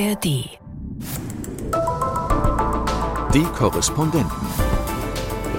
ARD. 0.00 0.24
Die 3.34 3.44
Korrespondenten. 3.54 4.30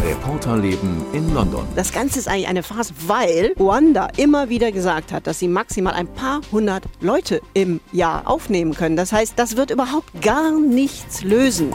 Reporterleben 0.03 1.05
in 1.13 1.31
London. 1.31 1.67
Das 1.75 1.91
Ganze 1.91 2.17
ist 2.17 2.27
eigentlich 2.27 2.47
eine 2.47 2.63
Farce, 2.63 2.91
weil 3.05 3.53
Ruanda 3.59 4.07
immer 4.17 4.49
wieder 4.49 4.71
gesagt 4.71 5.11
hat, 5.11 5.27
dass 5.27 5.37
sie 5.37 5.47
maximal 5.47 5.93
ein 5.93 6.07
paar 6.07 6.41
hundert 6.51 6.85
Leute 7.01 7.41
im 7.53 7.81
Jahr 7.91 8.27
aufnehmen 8.27 8.73
können. 8.73 8.95
Das 8.95 9.13
heißt, 9.13 9.33
das 9.35 9.57
wird 9.57 9.69
überhaupt 9.69 10.23
gar 10.23 10.51
nichts 10.59 11.23
lösen. 11.23 11.71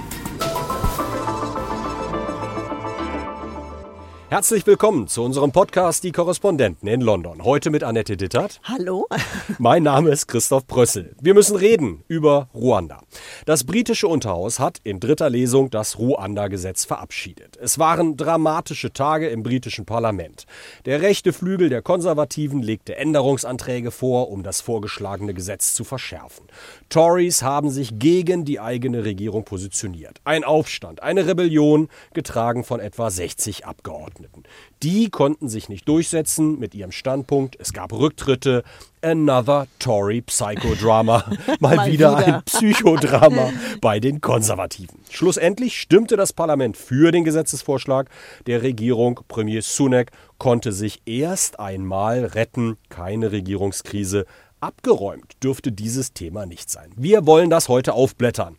Herzlich 4.29 4.67
willkommen 4.67 5.07
zu 5.07 5.23
unserem 5.23 5.53
Podcast 5.53 6.03
Die 6.03 6.11
Korrespondenten 6.11 6.89
in 6.89 7.01
London. 7.01 7.45
Heute 7.45 7.71
mit 7.71 7.85
Annette 7.85 8.17
Dittert. 8.17 8.61
Hallo? 8.65 9.07
Mein 9.59 9.85
Name 9.85 10.11
ist 10.11 10.27
Christoph 10.27 10.67
Brössel. 10.67 11.15
Wir 11.21 11.33
müssen 11.33 11.55
reden 11.55 12.03
über 12.09 12.49
Ruanda. 12.53 13.03
Das 13.45 13.63
britische 13.63 14.09
Unterhaus 14.09 14.59
hat 14.59 14.81
in 14.83 14.99
dritter 14.99 15.31
Lesung 15.31 15.71
das 15.71 16.01
Ruanda-Gesetz 16.01 16.85
verabschiedet. 16.85 17.57
Es 17.57 17.79
waren 17.79 18.17
dramatische 18.17 18.93
Tage 18.93 19.29
im 19.29 19.45
britischen 19.45 19.87
Parlament. 19.87 20.47
Der 20.87 21.03
rechte 21.03 21.33
Flügel 21.33 21.69
der 21.69 21.83
Konservativen 21.83 22.63
legte 22.63 22.97
Änderungsanträge 22.97 23.93
vor, 23.93 24.33
um 24.33 24.43
das 24.43 24.61
vorgeschlagene 24.61 25.35
Gesetz 25.35 25.75
zu 25.75 25.85
verschärfen. 25.85 26.47
Tories 26.89 27.43
haben 27.43 27.71
sich 27.71 28.01
gegen 28.01 28.45
die 28.45 28.59
eigene 28.59 29.05
Regierung 29.05 29.45
positioniert. 29.45 30.21
Ein 30.25 30.43
Aufstand, 30.43 31.01
eine 31.01 31.29
Rebellion, 31.29 31.89
getragen 32.13 32.65
von 32.65 32.81
etwa 32.81 33.09
60 33.09 33.67
Abgeordneten. 33.67 34.16
Abgeordneten. 34.17 34.45
Die 34.83 35.11
konnten 35.11 35.49
sich 35.49 35.69
nicht 35.69 35.89
durchsetzen 35.89 36.59
mit 36.59 36.75
ihrem 36.75 36.93
Standpunkt. 36.93 37.57
Es 37.59 37.73
gab 37.73 37.93
Rücktritte. 37.93 38.63
Another 39.03 39.67
Tory 39.79 40.23
Psychodrama. 40.23 41.25
Mal, 41.61 41.77
Mal 41.77 41.93
wieder, 41.93 42.19
wieder 42.19 42.27
ein 42.37 42.43
Psychodrama 42.45 43.53
bei 43.81 44.01
den 44.01 44.21
Konservativen. 44.21 45.01
Schlussendlich 45.11 45.79
stimmte 45.79 46.17
das 46.17 46.33
Parlament 46.33 46.77
für 46.77 47.13
den 47.13 47.25
Gesetzesvorschlag 47.25 48.09
der 48.47 48.63
Regierung. 48.63 49.21
Premier 49.29 49.63
Sunak 49.63 50.11
konnte 50.39 50.73
sich 50.73 51.03
erst 51.07 51.61
einmal 51.61 52.25
retten. 52.25 52.79
Keine 52.89 53.33
Regierungskrise. 53.33 54.27
Abgeräumt 54.61 55.35
dürfte 55.43 55.71
dieses 55.71 56.13
Thema 56.13 56.47
nicht 56.47 56.71
sein. 56.71 56.91
Wir 56.97 57.27
wollen 57.27 57.51
das 57.51 57.69
heute 57.69 57.93
aufblättern. 57.93 58.57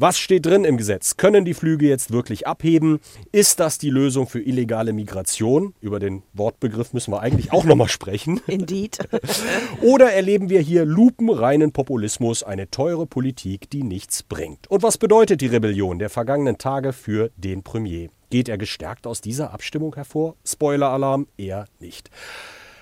Was 0.00 0.16
steht 0.16 0.46
drin 0.46 0.62
im 0.62 0.76
Gesetz? 0.76 1.16
Können 1.16 1.44
die 1.44 1.54
Flüge 1.54 1.88
jetzt 1.88 2.12
wirklich 2.12 2.46
abheben? 2.46 3.00
Ist 3.32 3.58
das 3.58 3.78
die 3.78 3.90
Lösung 3.90 4.28
für 4.28 4.40
illegale 4.40 4.92
Migration? 4.92 5.74
Über 5.80 5.98
den 5.98 6.22
Wortbegriff 6.34 6.92
müssen 6.92 7.12
wir 7.12 7.20
eigentlich 7.20 7.52
auch 7.52 7.64
nochmal 7.64 7.88
sprechen. 7.88 8.40
Indeed. 8.46 8.98
Oder 9.82 10.12
erleben 10.12 10.50
wir 10.50 10.60
hier 10.60 10.84
lupenreinen 10.84 11.72
Populismus, 11.72 12.44
eine 12.44 12.70
teure 12.70 13.06
Politik, 13.06 13.70
die 13.70 13.82
nichts 13.82 14.22
bringt? 14.22 14.70
Und 14.70 14.84
was 14.84 14.98
bedeutet 14.98 15.40
die 15.40 15.48
Rebellion 15.48 15.98
der 15.98 16.10
vergangenen 16.10 16.58
Tage 16.58 16.92
für 16.92 17.32
den 17.36 17.64
Premier? 17.64 18.10
Geht 18.30 18.48
er 18.48 18.56
gestärkt 18.56 19.04
aus 19.04 19.20
dieser 19.20 19.52
Abstimmung 19.52 19.96
hervor? 19.96 20.36
Spoiler-Alarm, 20.44 21.26
eher 21.36 21.64
nicht. 21.80 22.08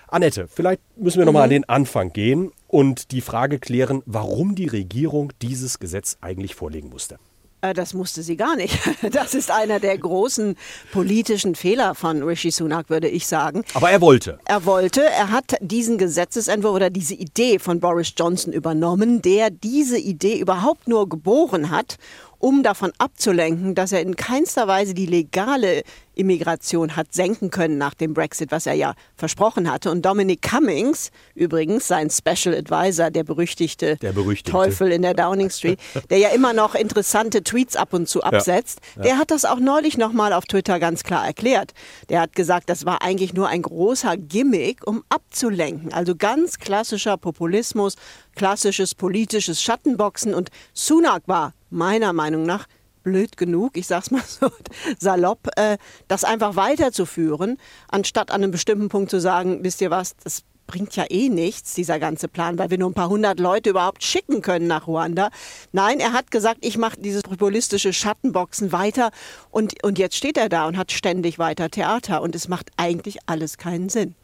Annette, 0.08 0.48
vielleicht 0.48 0.80
müssen 0.96 1.18
wir 1.18 1.26
nochmal 1.26 1.42
mhm. 1.42 1.44
an 1.44 1.50
den 1.50 1.68
Anfang 1.68 2.12
gehen 2.12 2.52
und 2.68 3.10
die 3.10 3.20
Frage 3.20 3.58
klären, 3.58 4.02
warum 4.06 4.54
die 4.54 4.66
Regierung 4.66 5.32
dieses 5.42 5.78
Gesetz 5.78 6.16
eigentlich 6.20 6.54
vorlegen 6.54 6.88
musste. 6.90 7.18
Äh, 7.60 7.74
das 7.74 7.94
musste 7.94 8.22
sie 8.22 8.36
gar 8.36 8.56
nicht. 8.56 8.78
Das 9.10 9.34
ist 9.34 9.50
einer 9.50 9.80
der 9.80 9.96
großen 9.96 10.56
politischen 10.92 11.54
Fehler 11.54 11.94
von 11.94 12.22
Rishi 12.22 12.50
Sunak, 12.50 12.90
würde 12.90 13.08
ich 13.08 13.26
sagen. 13.26 13.64
Aber 13.74 13.90
er 13.90 14.00
wollte. 14.00 14.38
Er 14.44 14.64
wollte. 14.64 15.04
Er 15.04 15.30
hat 15.30 15.56
diesen 15.60 15.96
Gesetzesentwurf 15.96 16.74
oder 16.74 16.91
diese 16.91 17.14
Idee 17.14 17.58
von 17.58 17.80
Boris 17.80 18.12
Johnson 18.16 18.52
übernommen, 18.52 19.22
der 19.22 19.50
diese 19.50 19.98
Idee 19.98 20.38
überhaupt 20.38 20.88
nur 20.88 21.08
geboren 21.08 21.70
hat 21.70 21.96
um 22.38 22.62
davon 22.62 22.92
abzulenken, 22.98 23.74
dass 23.74 23.92
er 23.92 24.00
in 24.00 24.16
keinster 24.16 24.68
Weise 24.68 24.94
die 24.94 25.06
legale 25.06 25.82
Immigration 26.16 26.97
hat 26.97 27.12
senken 27.12 27.50
können 27.50 27.78
nach 27.78 27.94
dem 27.94 28.14
Brexit, 28.14 28.50
was 28.50 28.66
er 28.66 28.72
ja 28.72 28.94
versprochen 29.16 29.70
hatte. 29.70 29.91
Und 29.91 30.04
Dominic 30.04 30.42
Cummings, 30.42 31.10
übrigens 31.34 31.86
sein 31.86 32.10
Special 32.10 32.54
Advisor, 32.54 33.10
der 33.10 33.22
berüchtigte, 33.22 33.96
der 33.96 34.12
berüchtigte. 34.12 34.50
Teufel 34.50 34.92
in 34.92 35.02
der 35.02 35.14
Downing 35.14 35.50
Street, 35.50 35.78
der 36.10 36.19
ja 36.19 36.30
immer 36.30 36.54
noch 36.54 36.75
interessante 36.75 37.42
Tweets 37.44 37.76
ab 37.76 37.92
und 37.92 38.08
zu 38.08 38.22
absetzt, 38.22 38.80
ja, 38.96 39.02
ja. 39.02 39.08
der 39.08 39.19
hat 39.19 39.30
das 39.30 39.44
auch 39.44 39.60
neulich 39.60 39.98
nochmal 39.98 40.32
auf 40.32 40.46
Twitter 40.46 40.80
ganz 40.80 41.02
klar 41.02 41.25
erklärt. 41.25 41.72
Der 42.08 42.22
hat 42.22 42.34
gesagt, 42.34 42.70
das 42.70 42.86
war 42.86 43.02
eigentlich 43.02 43.34
nur 43.34 43.48
ein 43.48 43.60
großer 43.62 44.16
Gimmick, 44.16 44.86
um 44.86 45.04
abzulenken. 45.10 45.92
Also 45.92 46.16
ganz 46.16 46.58
klassischer 46.58 47.19
Populismus, 47.19 47.96
klassisches 48.34 48.94
politisches 48.94 49.62
Schattenboxen. 49.62 50.32
Und 50.32 50.50
Sunak 50.72 51.25
war 51.26 51.52
meiner 51.71 52.12
Meinung 52.12 52.44
nach 52.44 52.66
blöd 53.03 53.37
genug, 53.37 53.77
ich 53.77 53.87
sag's 53.87 54.10
mal 54.10 54.22
so 54.27 54.50
salopp, 54.99 55.49
äh, 55.56 55.78
das 56.09 56.25
einfach 56.25 56.56
weiterzuführen, 56.56 57.59
anstatt 57.88 58.31
an 58.31 58.43
einem 58.43 58.50
bestimmten 58.50 58.88
Punkt 58.88 59.10
zu 59.10 59.21
sagen, 59.21 59.60
wisst 59.62 59.81
ihr 59.81 59.91
was, 59.91 60.16
das 60.16 60.43
bringt 60.66 60.97
ja 60.97 61.05
eh 61.09 61.28
nichts, 61.28 61.75
dieser 61.75 61.99
ganze 61.99 62.28
Plan, 62.28 62.59
weil 62.59 62.71
wir 62.71 62.78
nur 62.78 62.91
ein 62.91 62.94
paar 62.94 63.09
hundert 63.09 63.38
Leute 63.38 63.71
überhaupt 63.71 64.03
schicken 64.03 64.43
können 64.43 64.66
nach 64.66 64.87
Ruanda. 64.87 65.31
Nein, 65.72 66.00
er 66.00 66.12
hat 66.12 66.31
gesagt, 66.31 66.59
ich 66.65 66.76
mache 66.76 67.00
dieses 67.00 67.22
populistische 67.22 67.93
Schattenboxen 67.93 68.72
weiter 68.72 69.10
und, 69.50 69.82
und 69.84 69.99
jetzt 69.99 70.16
steht 70.16 70.37
er 70.37 70.49
da 70.49 70.66
und 70.66 70.76
hat 70.76 70.93
ständig 70.93 71.38
weiter 71.38 71.71
Theater 71.71 72.22
und 72.22 72.34
es 72.34 72.49
macht 72.49 72.71
eigentlich 72.76 73.19
alles 73.26 73.59
keinen 73.59 73.88
Sinn. 73.88 74.16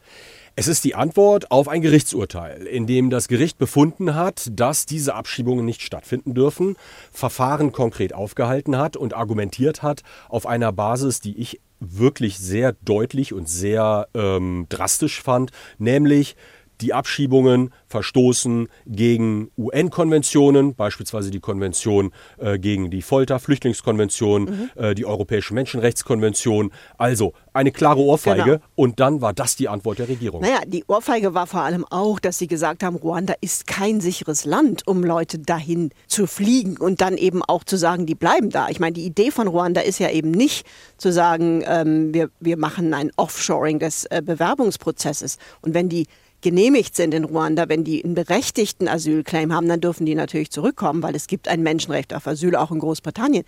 Es 0.55 0.67
ist 0.67 0.83
die 0.83 0.93
Antwort 0.93 1.49
auf 1.49 1.67
ein 1.67 1.81
Gerichtsurteil, 1.81 2.67
in 2.67 2.85
dem 2.85 3.09
das 3.09 3.27
Gericht 3.27 3.57
befunden 3.57 4.13
hat, 4.13 4.49
dass 4.51 4.85
diese 4.85 5.15
Abschiebungen 5.15 5.65
nicht 5.65 5.81
stattfinden 5.81 6.35
dürfen, 6.35 6.75
Verfahren 7.11 7.71
konkret 7.71 8.13
aufgehalten 8.13 8.77
hat 8.77 8.95
und 8.95 9.15
argumentiert 9.15 9.81
hat 9.81 10.03
auf 10.29 10.45
einer 10.45 10.71
Basis, 10.71 11.21
die 11.21 11.35
ich 11.39 11.59
wirklich 11.79 12.37
sehr 12.37 12.73
deutlich 12.85 13.33
und 13.33 13.49
sehr 13.49 14.07
ähm, 14.13 14.67
drastisch 14.69 15.23
fand, 15.23 15.49
nämlich 15.79 16.35
die 16.81 16.93
Abschiebungen 16.93 17.73
verstoßen 17.87 18.67
gegen 18.85 19.51
UN-Konventionen, 19.57 20.75
beispielsweise 20.75 21.31
die 21.31 21.39
Konvention 21.39 22.11
äh, 22.37 22.57
gegen 22.57 22.89
die 22.89 23.01
Folter, 23.01 23.39
Flüchtlingskonvention, 23.39 24.43
mhm. 24.43 24.69
äh, 24.75 24.95
die 24.95 25.05
Europäische 25.05 25.53
Menschenrechtskonvention. 25.53 26.71
Also 26.97 27.33
eine 27.53 27.71
klare 27.71 27.99
Ohrfeige. 27.99 28.43
Genau. 28.43 28.57
Und 28.75 28.99
dann 28.99 29.21
war 29.21 29.33
das 29.33 29.55
die 29.55 29.69
Antwort 29.69 29.99
der 29.99 30.09
Regierung. 30.09 30.41
Naja, 30.41 30.61
die 30.65 30.83
Ohrfeige 30.87 31.33
war 31.33 31.47
vor 31.47 31.61
allem 31.61 31.85
auch, 31.89 32.19
dass 32.19 32.39
sie 32.39 32.47
gesagt 32.47 32.83
haben, 32.83 32.95
Ruanda 32.95 33.33
ist 33.41 33.67
kein 33.67 34.01
sicheres 34.01 34.45
Land, 34.45 34.87
um 34.87 35.03
Leute 35.03 35.39
dahin 35.39 35.91
zu 36.07 36.27
fliegen 36.27 36.77
und 36.77 37.01
dann 37.01 37.17
eben 37.17 37.43
auch 37.43 37.63
zu 37.63 37.77
sagen, 37.77 38.05
die 38.05 38.15
bleiben 38.15 38.49
da. 38.49 38.69
Ich 38.69 38.79
meine, 38.79 38.93
die 38.93 39.05
Idee 39.05 39.31
von 39.31 39.47
Ruanda 39.47 39.81
ist 39.81 39.99
ja 39.99 40.09
eben 40.09 40.31
nicht 40.31 40.65
zu 40.97 41.11
sagen, 41.11 41.63
ähm, 41.65 42.13
wir, 42.13 42.29
wir 42.39 42.57
machen 42.57 42.93
ein 42.93 43.11
Offshoring 43.17 43.79
des 43.79 44.05
äh, 44.05 44.21
Bewerbungsprozesses. 44.23 45.37
Und 45.61 45.73
wenn 45.73 45.89
die 45.89 46.07
genehmigt 46.43 46.95
sind 46.95 47.13
in 47.13 47.23
Ruanda, 47.23 47.69
wenn 47.69 47.83
die 47.83 48.03
einen 48.03 48.13
berechtigten 48.13 48.87
Asylclaim 48.87 49.51
haben, 49.51 49.67
dann 49.67 49.81
dürfen 49.81 50.05
die 50.05 50.13
natürlich 50.13 50.51
zurückkommen, 50.51 51.01
weil 51.01 51.15
es 51.15 51.25
gibt 51.27 51.47
ein 51.47 51.63
Menschenrecht 51.63 52.13
auf 52.13 52.27
Asyl 52.27 52.55
auch 52.55 52.69
in 52.69 52.79
Großbritannien. 52.79 53.45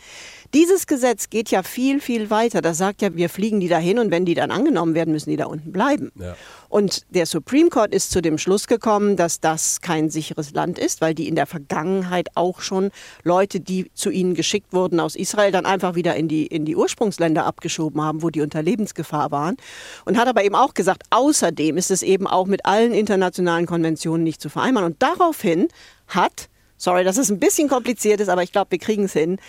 Dieses 0.56 0.88
Gesetz 0.88 1.30
geht 1.30 1.52
ja 1.52 1.64
viel, 1.64 2.00
viel 2.00 2.30
weiter. 2.30 2.62
Das 2.62 2.78
sagt 2.78 3.02
ja, 3.02 3.14
wir 3.14 3.30
fliegen 3.30 3.60
die 3.60 3.68
dahin 3.68 4.00
und 4.00 4.10
wenn 4.10 4.24
die 4.24 4.36
dann 4.36 4.52
angenommen 4.52 4.96
werden, 4.96 5.12
müssen 5.12 5.30
die 5.30 5.36
da 5.36 5.48
unten 5.48 5.74
bleiben. 5.74 6.14
Ja. 6.18 6.38
Und 6.70 7.06
der 7.10 7.26
Supreme 7.26 7.70
Court 7.70 7.94
ist 7.94 8.10
zu 8.12 8.22
dem 8.22 8.38
Schluss 8.38 8.68
gekommen, 8.68 9.18
dass 9.18 9.42
das 9.42 9.82
kein 9.82 10.10
sicheres 10.10 10.54
Land 10.54 10.80
ist, 10.80 11.02
weil 11.02 11.14
die 11.14 11.28
in 11.28 11.36
der 11.36 11.46
Vergangenheit 11.46 12.30
auch 12.36 12.62
schon 12.62 12.92
Leute, 13.24 13.60
die 13.60 13.92
zu 13.96 14.10
ihnen 14.10 14.34
geschickt 14.34 14.72
wurden 14.72 15.02
aus 15.02 15.18
Israel, 15.18 15.52
dann 15.52 15.66
einfach 15.66 15.96
wieder 15.96 16.16
in 16.16 16.30
die, 16.30 16.46
in 16.46 16.64
die 16.64 16.78
Ursprungsländer 16.78 17.46
abgeschoben 17.46 18.02
haben, 18.02 18.24
wo 18.24 18.30
die 18.30 18.40
unter 18.40 18.64
Lebensgefahr 18.64 19.32
waren. 19.32 19.58
Und 20.06 20.18
hat 20.18 20.30
aber 20.30 20.46
eben 20.46 20.56
auch 20.56 20.74
gesagt, 20.74 21.04
außerdem 21.10 21.76
ist 21.76 21.92
es 21.92 22.02
eben 22.02 22.28
auch 22.28 22.46
mit 22.46 22.66
allen 22.66 22.94
internationalen 22.94 23.66
Konventionen 23.66 24.24
nicht 24.24 24.40
zu 24.40 24.48
vereinbaren. 24.48 24.94
Und 24.94 25.04
daraufhin 25.04 25.68
hat, 26.08 26.48
sorry, 26.78 27.04
dass 27.04 27.18
es 27.18 27.30
ein 27.30 27.40
bisschen 27.40 27.70
kompliziert 27.70 28.20
ist, 28.20 28.30
aber 28.30 28.44
ich 28.44 28.52
glaube, 28.52 28.72
wir 28.72 28.80
kriegen 28.80 29.06
es 29.06 29.14
hin, 29.14 29.40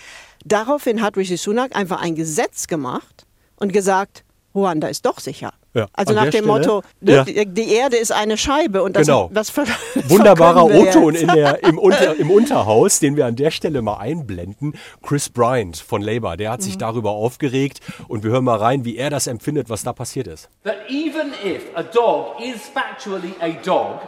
daraufhin 0.45 1.01
hat 1.01 1.17
Rishi 1.17 1.37
Sunak 1.37 1.75
einfach 1.75 2.01
ein 2.01 2.15
Gesetz 2.15 2.67
gemacht 2.67 3.25
und 3.57 3.73
gesagt, 3.73 4.23
Ruanda 4.57 4.87
ist 4.87 5.05
doch 5.05 5.19
sicher. 5.19 5.53
Ja, 5.75 5.85
also 5.93 6.13
nach 6.13 6.23
dem 6.23 6.29
Stelle, 6.31 6.47
Motto, 6.47 6.81
ne, 7.01 7.13
ja. 7.13 7.23
die, 7.23 7.45
die, 7.45 7.73
Erde 7.73 7.97
ist 7.97 8.11
eine 8.11 8.35
Scheibe 8.35 8.81
und 8.81 8.95
das, 8.95 9.05
genau. 9.05 9.29
das 9.33 9.51
ver 9.51 9.65
Wunderbarer 10.07 10.65
O-Ton 10.65 11.13
im, 11.61 11.77
Unter, 11.77 12.15
im 12.15 12.31
Unterhaus, 12.31 12.99
den 12.99 13.15
wir 13.15 13.27
an 13.27 13.35
der 13.35 13.51
Stelle 13.51 13.83
mal 13.83 13.97
einblenden. 13.97 14.73
Chris 15.03 15.29
Bryant 15.29 15.77
von 15.77 16.01
Labour, 16.01 16.35
der 16.35 16.49
hat 16.49 16.63
sich 16.63 16.75
mhm. 16.75 16.79
darüber 16.79 17.11
aufgeregt 17.11 17.81
und 18.07 18.23
wir 18.23 18.31
hören 18.31 18.45
mal 18.45 18.57
rein, 18.57 18.85
wie 18.85 18.97
er 18.97 19.11
das 19.11 19.27
empfindet, 19.27 19.69
was 19.69 19.83
da 19.83 19.93
passiert 19.93 20.25
ist. 20.25 20.49
That 20.63 20.77
even 20.89 21.33
if 21.45 21.65
a 21.75 21.83
dog 21.83 22.41
is 22.41 22.63
factually 22.73 23.35
a 23.39 23.51
dog 23.63 23.99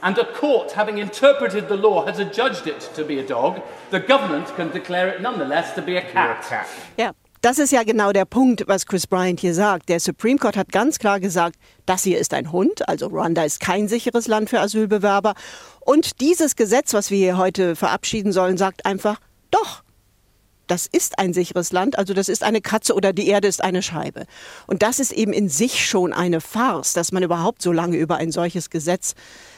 and 0.00 0.18
a 0.18 0.24
court 0.24 0.74
having 0.78 0.96
interpreted 0.96 1.68
the 1.68 1.76
law 1.76 2.06
has 2.06 2.18
adjudged 2.18 2.66
it 2.66 2.90
to 2.96 3.04
be 3.04 3.20
a 3.20 3.22
dog, 3.22 3.60
the 3.90 4.00
government 4.00 4.46
can 4.56 4.72
declare 4.72 5.14
it 5.14 5.20
nonetheless 5.20 5.74
to 5.74 5.82
be 5.82 5.98
a 5.98 6.02
cat. 6.02 6.42
Ja, 6.96 7.12
das 7.40 7.58
ist 7.58 7.72
ja 7.72 7.82
genau 7.82 8.12
der 8.12 8.24
Punkt, 8.24 8.64
was 8.66 8.86
Chris 8.86 9.06
Bryant 9.06 9.40
hier 9.40 9.54
sagt. 9.54 9.88
Der 9.88 10.00
Supreme 10.00 10.38
Court 10.38 10.56
hat 10.56 10.72
ganz 10.72 10.98
klar 10.98 11.20
gesagt, 11.20 11.56
das 11.86 12.02
hier 12.02 12.18
ist 12.18 12.34
ein 12.34 12.52
Hund, 12.52 12.88
also 12.88 13.06
Ruanda 13.06 13.44
ist 13.44 13.60
kein 13.60 13.88
sicheres 13.88 14.26
Land 14.26 14.50
für 14.50 14.60
Asylbewerber. 14.60 15.34
Und 15.80 16.20
dieses 16.20 16.56
Gesetz, 16.56 16.94
was 16.94 17.10
wir 17.10 17.18
hier 17.18 17.38
heute 17.38 17.76
verabschieden 17.76 18.32
sollen, 18.32 18.56
sagt 18.56 18.86
einfach, 18.86 19.20
doch, 19.50 19.82
das 20.66 20.86
ist 20.86 21.18
ein 21.18 21.32
sicheres 21.32 21.72
Land, 21.72 21.96
also 21.96 22.12
das 22.12 22.28
ist 22.28 22.42
eine 22.42 22.60
Katze 22.60 22.94
oder 22.94 23.12
die 23.12 23.28
Erde 23.28 23.48
ist 23.48 23.64
eine 23.64 23.82
Scheibe. 23.82 24.26
Und 24.66 24.82
das 24.82 25.00
ist 25.00 25.12
eben 25.12 25.32
in 25.32 25.48
sich 25.48 25.86
schon 25.86 26.12
eine 26.12 26.40
Farce, 26.40 26.92
dass 26.92 27.12
man 27.12 27.22
überhaupt 27.22 27.62
so 27.62 27.72
lange 27.72 27.96
über 27.96 28.16
ein 28.16 28.32
solches 28.32 28.68
Gesetz 28.68 29.14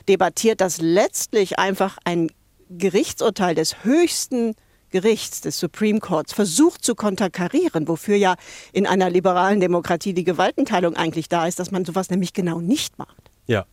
debattiert, 0.09 0.61
das 0.61 0.81
letztlich 0.81 1.59
einfach 1.59 1.99
ein 2.05 2.31
Gerichtsurteil 2.71 3.57
des 3.57 3.83
höchsten 3.85 4.55
Gerichts, 4.91 5.41
des 5.41 5.59
Supreme 5.59 6.01
Courts, 6.01 6.33
versucht 6.33 6.85
zu 6.85 6.95
konterkarieren, 6.95 7.89
wofür 7.89 8.17
ja 8.17 8.37
in 8.73 8.87
einer 8.87 9.11
liberalen 9.11 9.61
Demokratie 9.61 10.15
die 10.15 10.25
Gewaltenteilung 10.25 10.97
eigentlich 10.97 11.29
da 11.29 11.47
ist, 11.47 11.59
dass 11.59 11.71
man 11.71 11.85
sowas 11.85 12.11
nämlich 12.11 12.33
genau 12.33 12.61
nicht 12.61 12.99
macht. 12.99 13.31
Ja. 13.47 13.67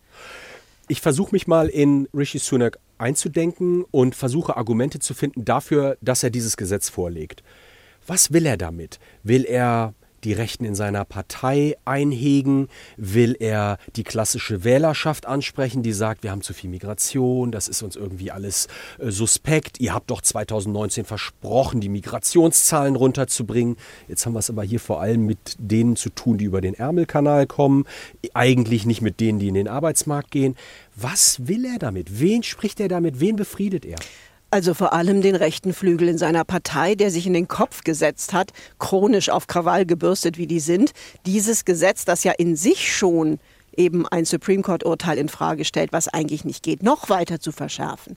Ich 0.87 1.01
versuche 1.01 1.33
mich 1.33 1.47
mal 1.47 1.67
in 1.67 2.07
Rishi 2.13 2.39
Sunak 2.39 2.79
einzudenken 2.97 3.83
und 3.91 4.15
versuche 4.15 4.55
Argumente 4.55 4.99
zu 4.99 5.13
finden 5.13 5.43
dafür, 5.43 5.97
dass 6.01 6.23
er 6.23 6.29
dieses 6.29 6.55
Gesetz 6.55 6.89
vorlegt. 6.89 7.43
Was 8.07 8.31
will 8.31 8.45
er 8.45 8.57
damit? 8.57 8.99
Will 9.23 9.43
er 9.43 9.93
die 10.23 10.33
Rechten 10.33 10.65
in 10.65 10.75
seiner 10.75 11.05
Partei 11.05 11.75
einhegen? 11.85 12.67
Will 12.97 13.35
er 13.39 13.77
die 13.95 14.03
klassische 14.03 14.63
Wählerschaft 14.63 15.25
ansprechen, 15.25 15.83
die 15.83 15.93
sagt, 15.93 16.23
wir 16.23 16.31
haben 16.31 16.41
zu 16.41 16.53
viel 16.53 16.69
Migration, 16.69 17.51
das 17.51 17.67
ist 17.67 17.81
uns 17.81 17.95
irgendwie 17.95 18.31
alles 18.31 18.67
äh, 18.99 19.11
suspekt. 19.11 19.79
Ihr 19.79 19.93
habt 19.93 20.11
doch 20.11 20.21
2019 20.21 21.05
versprochen, 21.05 21.81
die 21.81 21.89
Migrationszahlen 21.89 22.95
runterzubringen. 22.95 23.77
Jetzt 24.07 24.25
haben 24.25 24.33
wir 24.33 24.39
es 24.39 24.49
aber 24.49 24.63
hier 24.63 24.79
vor 24.79 25.01
allem 25.01 25.25
mit 25.25 25.55
denen 25.59 25.95
zu 25.95 26.09
tun, 26.09 26.37
die 26.37 26.45
über 26.45 26.61
den 26.61 26.73
Ärmelkanal 26.73 27.47
kommen, 27.47 27.85
eigentlich 28.33 28.85
nicht 28.85 29.01
mit 29.01 29.19
denen, 29.19 29.39
die 29.39 29.47
in 29.47 29.53
den 29.53 29.67
Arbeitsmarkt 29.67 30.31
gehen. 30.31 30.55
Was 30.95 31.47
will 31.47 31.65
er 31.65 31.79
damit? 31.79 32.19
Wen 32.19 32.43
spricht 32.43 32.79
er 32.79 32.87
damit? 32.87 33.19
Wen 33.19 33.35
befriedet 33.35 33.85
er? 33.85 33.97
Also 34.49 34.73
vor 34.73 34.93
allem 34.93 35.21
den 35.21 35.35
rechten 35.35 35.73
Flügel 35.73 36.07
in 36.07 36.17
seiner 36.17 36.45
Partei, 36.45 36.95
der 36.95 37.11
sich 37.11 37.27
in 37.27 37.33
den 37.33 37.49
Kopf 37.49 37.83
gesetzt 37.83 38.31
hat, 38.31 38.51
chronisch 38.79 39.29
auf 39.29 39.47
Krawall 39.47 39.85
gebürstet 39.85 40.37
wie 40.37 40.47
die 40.47 40.61
sind, 40.61 40.93
dieses 41.25 41.65
Gesetz, 41.65 42.05
das 42.05 42.23
ja 42.23 42.31
in 42.31 42.55
sich 42.55 42.95
schon 42.95 43.39
eben 43.75 44.07
ein 44.07 44.25
Supreme 44.25 44.63
Court 44.63 44.85
Urteil 44.85 45.17
in 45.17 45.29
Frage 45.29 45.65
stellt, 45.65 45.93
was 45.93 46.07
eigentlich 46.07 46.45
nicht 46.45 46.63
geht, 46.63 46.81
noch 46.81 47.09
weiter 47.09 47.39
zu 47.39 47.51
verschärfen. 47.51 48.15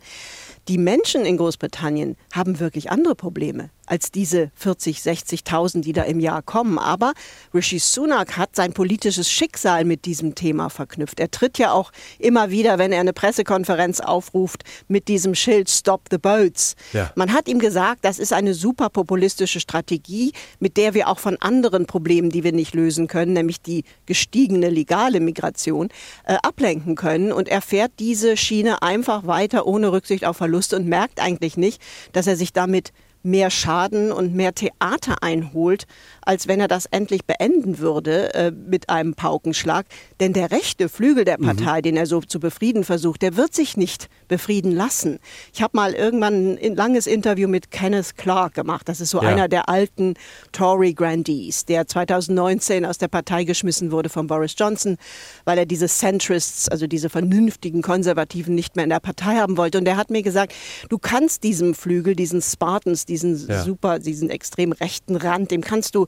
Die 0.71 0.79
Menschen 0.79 1.27
in 1.27 1.37
Großbritannien 1.37 2.17
haben 2.33 2.61
wirklich 2.61 2.93
andere 2.93 3.17
Probleme 3.17 3.71
als 3.91 4.13
diese 4.13 4.53
40, 4.55 4.99
60.000, 4.99 5.81
die 5.81 5.93
da 5.93 6.03
im 6.03 6.21
Jahr 6.21 6.43
kommen. 6.43 6.79
Aber 6.79 7.13
Rishi 7.53 7.81
Sunak 7.81 8.37
hat 8.37 8.55
sein 8.55 8.73
politisches 8.73 9.29
Schicksal 9.29 9.85
mit 9.85 10.05
diesem 10.05 10.37
Thema 10.37 10.69
verknüpft. 10.71 11.19
Er 11.19 11.31
tritt 11.31 11.59
ja 11.59 11.73
auch 11.73 11.91
immer 12.21 12.51
wieder, 12.51 12.79
wenn 12.79 12.93
er 12.93 13.01
eine 13.01 13.13
Pressekonferenz 13.13 13.99
aufruft, 13.99 14.63
mit 14.87 15.09
diesem 15.09 15.35
Schild 15.35 15.69
Stop 15.69 16.03
the 16.11 16.19
Boats. 16.19 16.77
Ja. 16.93 17.11
Man 17.17 17.33
hat 17.33 17.49
ihm 17.49 17.59
gesagt, 17.59 18.05
das 18.05 18.21
ist 18.21 18.33
eine 18.33 18.55
super 18.55 18.91
populistische 18.91 19.59
Strategie, 19.59 20.33
mit 20.61 20.77
der 20.77 20.95
wir 20.95 21.09
auch 21.09 21.19
von 21.19 21.37
anderen 21.41 21.87
Problemen, 21.87 22.31
die 22.31 22.45
wir 22.45 22.53
nicht 22.53 22.75
lösen 22.75 23.09
können, 23.09 23.33
nämlich 23.33 23.61
die 23.61 23.83
gestiegene 24.07 24.69
legale 24.69 25.19
Migration, 25.19 25.89
äh, 26.27 26.37
ablenken 26.45 26.95
können. 26.95 27.33
Und 27.33 27.49
er 27.49 27.61
fährt 27.61 27.91
diese 27.99 28.37
Schiene 28.37 28.83
einfach 28.83 29.27
weiter 29.27 29.67
ohne 29.67 29.91
Rücksicht 29.91 30.25
auf 30.25 30.37
Verluste 30.37 30.60
und 30.75 30.87
merkt 30.87 31.21
eigentlich 31.21 31.57
nicht, 31.57 31.81
dass 32.13 32.27
er 32.27 32.37
sich 32.37 32.53
damit 32.53 32.93
mehr 33.23 33.51
Schaden 33.51 34.13
und 34.13 34.35
mehr 34.35 34.55
Theater 34.55 35.23
einholt, 35.23 35.87
als 36.23 36.49
wenn 36.49 36.61
er 36.61 36.69
das 36.69 36.87
endlich 36.87 37.25
beenden 37.25 37.79
würde 37.79 38.35
äh, 38.35 38.51
mit 38.51 38.89
einem 38.89 39.15
Paukenschlag. 39.15 39.87
Denn 40.21 40.33
der 40.33 40.51
rechte 40.51 40.89
Flügel 40.89 41.25
der 41.25 41.37
Partei, 41.37 41.79
mhm. 41.79 41.83
den 41.83 41.97
er 41.97 42.07
so 42.07 42.21
zu 42.21 42.41
befrieden 42.41 42.85
versucht, 42.85 43.23
der 43.23 43.37
wird 43.37 43.55
sich 43.55 43.77
nicht 43.77 44.09
befrieden 44.29 44.73
lassen. 44.73 45.19
Ich 45.53 45.63
habe 45.63 45.77
mal 45.77 45.93
irgendwann 45.93 46.59
ein 46.59 46.75
langes 46.75 47.07
Interview 47.07 47.49
mit 47.49 47.71
Kenneth 47.71 48.17
Clark 48.17 48.55
gemacht. 48.55 48.89
Das 48.89 49.01
ist 49.01 49.11
so 49.11 49.23
ja. 49.23 49.29
einer 49.29 49.49
der 49.49 49.69
alten 49.69 50.15
Tory 50.53 50.95
Grandees, 50.95 51.65
der 51.67 51.87
2019 51.87 52.87
aus 52.87 52.99
der 52.99 53.09
Partei 53.09 53.45
geschmissen 53.45 53.93
wurde 53.93 54.09
von 54.09 54.27
Boris 54.27 54.55
Johnson, 54.57 54.97
weil 55.45 55.59
er 55.59 55.67
diese 55.67 55.89
Centrists, 55.89 56.69
also 56.69 56.87
diese 56.87 57.11
vernünftigen 57.11 57.83
Konservativen, 57.83 58.55
nicht 58.55 58.77
mehr 58.77 58.85
in 58.85 58.91
der 58.91 59.01
Partei 59.01 59.37
haben 59.37 59.57
wollte. 59.57 59.79
Und 59.79 59.85
der 59.85 59.97
hat 59.97 60.11
mir 60.11 60.23
gesagt, 60.23 60.55
du 60.89 60.99
kannst 60.99 61.43
diesem 61.43 61.75
Flügel, 61.75 62.15
diesen 62.15 62.41
Spartans, 62.41 63.05
diesen 63.11 63.47
ja. 63.47 63.63
super, 63.63 63.99
diesen 63.99 64.31
extrem 64.31 64.73
rechten 64.73 65.17
Rand, 65.17 65.51
dem 65.51 65.61
kannst 65.61 65.95
du 65.95 66.07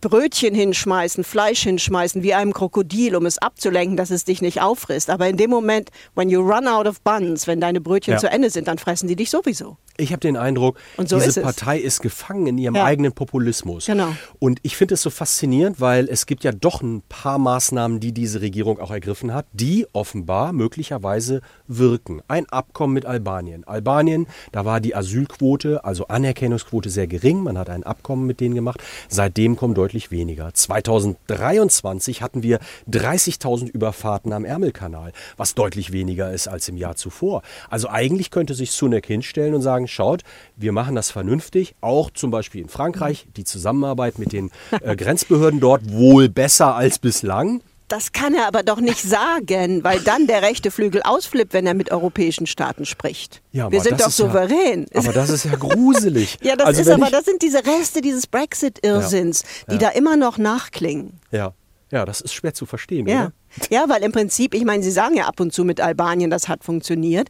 Brötchen 0.00 0.54
hinschmeißen, 0.54 1.24
Fleisch 1.24 1.62
hinschmeißen, 1.62 2.22
wie 2.22 2.34
einem 2.34 2.52
Krokodil, 2.52 3.16
um 3.16 3.26
es 3.26 3.38
abzulenken, 3.38 3.96
dass 3.96 4.10
es 4.10 4.24
dich 4.24 4.42
nicht 4.42 4.60
auffrisst. 4.60 5.10
Aber 5.10 5.28
in 5.28 5.36
dem 5.36 5.50
Moment, 5.50 5.90
when 6.14 6.28
you 6.28 6.40
run 6.40 6.68
out 6.68 6.86
of 6.86 7.00
buns, 7.00 7.46
wenn 7.46 7.60
deine 7.60 7.80
Brötchen 7.80 8.14
ja. 8.14 8.18
zu 8.18 8.28
Ende 8.28 8.50
sind, 8.50 8.68
dann 8.68 8.78
fressen 8.78 9.08
die 9.08 9.16
dich 9.16 9.30
sowieso. 9.30 9.78
Ich 9.98 10.12
habe 10.12 10.20
den 10.20 10.36
Eindruck, 10.36 10.78
so 10.98 11.18
diese 11.18 11.40
Partei 11.40 11.78
ist 11.78 12.00
gefangen 12.02 12.46
in 12.46 12.58
ihrem 12.58 12.74
ja. 12.74 12.84
eigenen 12.84 13.12
Populismus. 13.12 13.86
Genau. 13.86 14.08
Und 14.38 14.58
ich 14.62 14.76
finde 14.76 14.94
es 14.94 15.02
so 15.02 15.10
faszinierend, 15.10 15.80
weil 15.80 16.08
es 16.08 16.26
gibt 16.26 16.44
ja 16.44 16.52
doch 16.52 16.82
ein 16.82 17.02
paar 17.08 17.38
Maßnahmen, 17.38 18.00
die 18.00 18.12
diese 18.12 18.40
Regierung 18.40 18.78
auch 18.78 18.90
ergriffen 18.90 19.32
hat, 19.32 19.46
die 19.52 19.86
offenbar 19.92 20.52
möglicherweise 20.52 21.40
wirken. 21.66 22.22
Ein 22.28 22.46
Abkommen 22.48 22.94
mit 22.94 23.06
Albanien. 23.06 23.64
Albanien, 23.64 24.26
da 24.52 24.64
war 24.64 24.80
die 24.80 24.94
Asylquote, 24.94 25.84
also 25.84 26.08
Anerkennungsquote 26.08 26.90
sehr 26.90 27.06
gering. 27.06 27.42
Man 27.42 27.56
hat 27.58 27.70
ein 27.70 27.82
Abkommen 27.82 28.26
mit 28.26 28.40
denen 28.40 28.54
gemacht. 28.54 28.82
Seitdem 29.08 29.56
kommen 29.56 29.74
deutlich 29.74 30.10
weniger. 30.10 30.52
2023 30.52 32.22
hatten 32.22 32.42
wir 32.42 32.58
30.000 32.90 33.70
Überfahrten 33.70 34.32
am 34.32 34.44
Ärmelkanal, 34.44 35.12
was 35.36 35.54
deutlich 35.54 35.92
weniger 35.92 36.32
ist 36.32 36.48
als 36.48 36.68
im 36.68 36.76
Jahr 36.76 36.96
zuvor. 36.96 37.42
Also 37.70 37.88
eigentlich 37.88 38.30
könnte 38.30 38.54
sich 38.54 38.72
Sunak 38.72 39.06
hinstellen 39.06 39.54
und 39.54 39.62
sagen, 39.62 39.85
schaut, 39.88 40.22
wir 40.56 40.72
machen 40.72 40.94
das 40.94 41.10
vernünftig, 41.10 41.74
auch 41.80 42.10
zum 42.10 42.30
Beispiel 42.30 42.62
in 42.62 42.68
Frankreich, 42.68 43.26
die 43.36 43.44
Zusammenarbeit 43.44 44.18
mit 44.18 44.32
den 44.32 44.50
äh, 44.80 44.96
Grenzbehörden 44.96 45.60
dort 45.60 45.90
wohl 45.90 46.28
besser 46.28 46.74
als 46.74 46.98
bislang. 46.98 47.62
Das 47.88 48.10
kann 48.10 48.34
er 48.34 48.48
aber 48.48 48.64
doch 48.64 48.80
nicht 48.80 49.00
sagen, 49.00 49.84
weil 49.84 50.00
dann 50.00 50.26
der 50.26 50.42
rechte 50.42 50.72
Flügel 50.72 51.02
ausflippt, 51.02 51.52
wenn 51.52 51.68
er 51.68 51.74
mit 51.74 51.92
europäischen 51.92 52.46
Staaten 52.46 52.84
spricht. 52.84 53.42
Ja, 53.52 53.70
Wir 53.70 53.80
sind 53.80 54.00
doch 54.00 54.10
souverän. 54.10 54.86
Ja, 54.92 55.00
aber 55.00 55.12
das 55.12 55.30
ist 55.30 55.44
ja 55.44 55.54
gruselig. 55.54 56.38
ja, 56.42 56.56
das 56.56 56.66
also 56.66 56.80
ist 56.80 56.90
aber, 56.90 57.10
das 57.10 57.24
sind 57.24 57.42
diese 57.42 57.64
Reste 57.64 58.00
dieses 58.00 58.26
Brexit-Irrsinns, 58.26 59.44
ja, 59.68 59.74
die 59.74 59.78
da 59.78 59.90
immer 59.90 60.16
noch 60.16 60.36
nachklingen. 60.36 61.20
Ja. 61.30 61.54
Ja, 61.92 62.04
das 62.04 62.20
ist 62.20 62.34
schwer 62.34 62.52
zu 62.52 62.66
verstehen. 62.66 63.06
Ja. 63.06 63.26
Oder? 63.26 63.32
Ja, 63.70 63.88
weil 63.88 64.02
im 64.02 64.12
Prinzip, 64.12 64.54
ich 64.54 64.64
meine, 64.64 64.82
Sie 64.82 64.90
sagen 64.90 65.16
ja 65.16 65.26
ab 65.26 65.40
und 65.40 65.52
zu 65.52 65.64
mit 65.64 65.80
Albanien, 65.80 66.30
das 66.30 66.48
hat 66.48 66.64
funktioniert. 66.64 67.28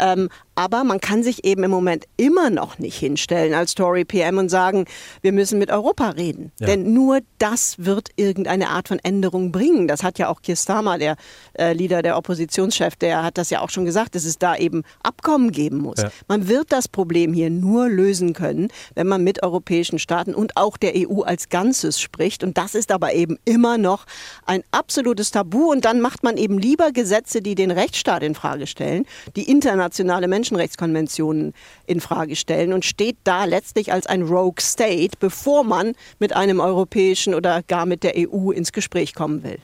Ähm, 0.00 0.28
aber 0.58 0.84
man 0.84 1.00
kann 1.00 1.22
sich 1.22 1.44
eben 1.44 1.64
im 1.64 1.70
Moment 1.70 2.06
immer 2.16 2.48
noch 2.48 2.78
nicht 2.78 2.96
hinstellen 2.96 3.52
als 3.52 3.74
Tory 3.74 4.06
PM 4.06 4.38
und 4.38 4.48
sagen, 4.48 4.86
wir 5.20 5.32
müssen 5.32 5.58
mit 5.58 5.70
Europa 5.70 6.10
reden. 6.10 6.50
Ja. 6.58 6.66
Denn 6.66 6.94
nur 6.94 7.20
das 7.38 7.74
wird 7.78 8.08
irgendeine 8.16 8.70
Art 8.70 8.88
von 8.88 8.98
Änderung 8.98 9.52
bringen. 9.52 9.86
Das 9.86 10.02
hat 10.02 10.18
ja 10.18 10.28
auch 10.28 10.40
Keir 10.40 10.56
Starmer, 10.56 10.96
der 10.96 11.16
äh, 11.58 11.74
Leader, 11.74 12.00
der 12.00 12.16
Oppositionschef, 12.16 12.96
der 12.96 13.22
hat 13.22 13.36
das 13.36 13.50
ja 13.50 13.60
auch 13.60 13.68
schon 13.68 13.84
gesagt, 13.84 14.14
dass 14.14 14.24
es 14.24 14.38
da 14.38 14.56
eben 14.56 14.82
Abkommen 15.02 15.52
geben 15.52 15.76
muss. 15.76 15.98
Ja. 15.98 16.10
Man 16.26 16.48
wird 16.48 16.72
das 16.72 16.88
Problem 16.88 17.34
hier 17.34 17.50
nur 17.50 17.90
lösen 17.90 18.32
können, 18.32 18.68
wenn 18.94 19.06
man 19.06 19.22
mit 19.22 19.42
europäischen 19.42 19.98
Staaten 19.98 20.34
und 20.34 20.56
auch 20.56 20.78
der 20.78 20.94
EU 20.96 21.20
als 21.20 21.50
Ganzes 21.50 22.00
spricht. 22.00 22.42
Und 22.42 22.56
das 22.56 22.74
ist 22.74 22.92
aber 22.92 23.12
eben 23.12 23.38
immer 23.44 23.76
noch 23.76 24.06
ein 24.46 24.62
absolutes 24.70 25.32
Tabu. 25.32 25.65
Und 25.70 25.84
dann 25.84 26.00
macht 26.00 26.22
man 26.22 26.36
eben 26.36 26.58
lieber 26.58 26.92
Gesetze, 26.92 27.42
die 27.42 27.54
den 27.54 27.70
Rechtsstaat 27.70 28.22
in 28.22 28.34
Frage 28.34 28.66
stellen, 28.66 29.06
die 29.36 29.50
internationale 29.50 30.28
Menschen 30.28 30.46
Menschenrechtskonventionen 30.46 31.52
in 31.86 32.00
Frage 32.00 32.36
stellen 32.36 32.72
und 32.72 32.84
steht 32.84 33.16
da 33.24 33.44
letztlich 33.44 33.92
als 33.92 34.06
ein 34.06 34.22
Rogue 34.22 34.60
State, 34.60 35.16
bevor 35.18 35.64
man 35.64 35.94
mit 36.18 36.34
einem 36.34 36.60
europäischen 36.60 37.34
oder 37.34 37.62
gar 37.62 37.86
mit 37.86 38.02
der 38.02 38.14
EU 38.16 38.50
ins 38.50 38.72
Gespräch 38.72 39.14
kommen 39.14 39.42
will. 39.42 39.58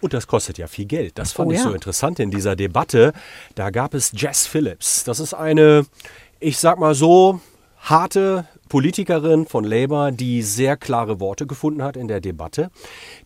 Und 0.00 0.14
das 0.14 0.26
kostet 0.26 0.58
ja 0.58 0.66
viel 0.68 0.86
Geld. 0.86 1.18
Das 1.18 1.32
fand 1.32 1.48
oh, 1.48 1.52
ich 1.52 1.58
ja. 1.58 1.64
so 1.64 1.72
interessant 1.72 2.20
in 2.20 2.30
dieser 2.30 2.54
Debatte. 2.54 3.12
Da 3.54 3.70
gab 3.70 3.94
es 3.94 4.12
Jess 4.14 4.46
Phillips. 4.46 5.04
Das 5.04 5.18
ist 5.18 5.34
eine, 5.34 5.86
ich 6.38 6.58
sag 6.58 6.78
mal 6.78 6.94
so, 6.94 7.40
harte 7.78 8.46
Politikerin 8.68 9.46
von 9.46 9.64
Labour, 9.64 10.12
die 10.12 10.42
sehr 10.42 10.76
klare 10.76 11.20
Worte 11.20 11.46
gefunden 11.46 11.82
hat 11.82 11.96
in 11.96 12.06
der 12.06 12.20
Debatte. 12.20 12.70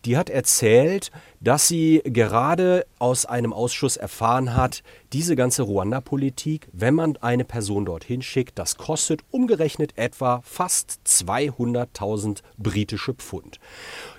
Die 0.05 0.17
hat 0.17 0.29
erzählt, 0.29 1.11
dass 1.43 1.67
sie 1.67 2.01
gerade 2.05 2.85
aus 2.99 3.25
einem 3.25 3.53
Ausschuss 3.53 3.97
erfahren 3.97 4.55
hat, 4.55 4.81
diese 5.11 5.35
ganze 5.35 5.63
Ruanda-Politik, 5.63 6.69
wenn 6.71 6.95
man 6.95 7.17
eine 7.17 7.45
Person 7.45 7.85
dorthin 7.85 8.21
schickt, 8.21 8.57
das 8.57 8.77
kostet 8.77 9.21
umgerechnet 9.29 9.97
etwa 9.97 10.41
fast 10.43 10.99
200.000 11.05 12.39
britische 12.57 13.13
Pfund. 13.13 13.59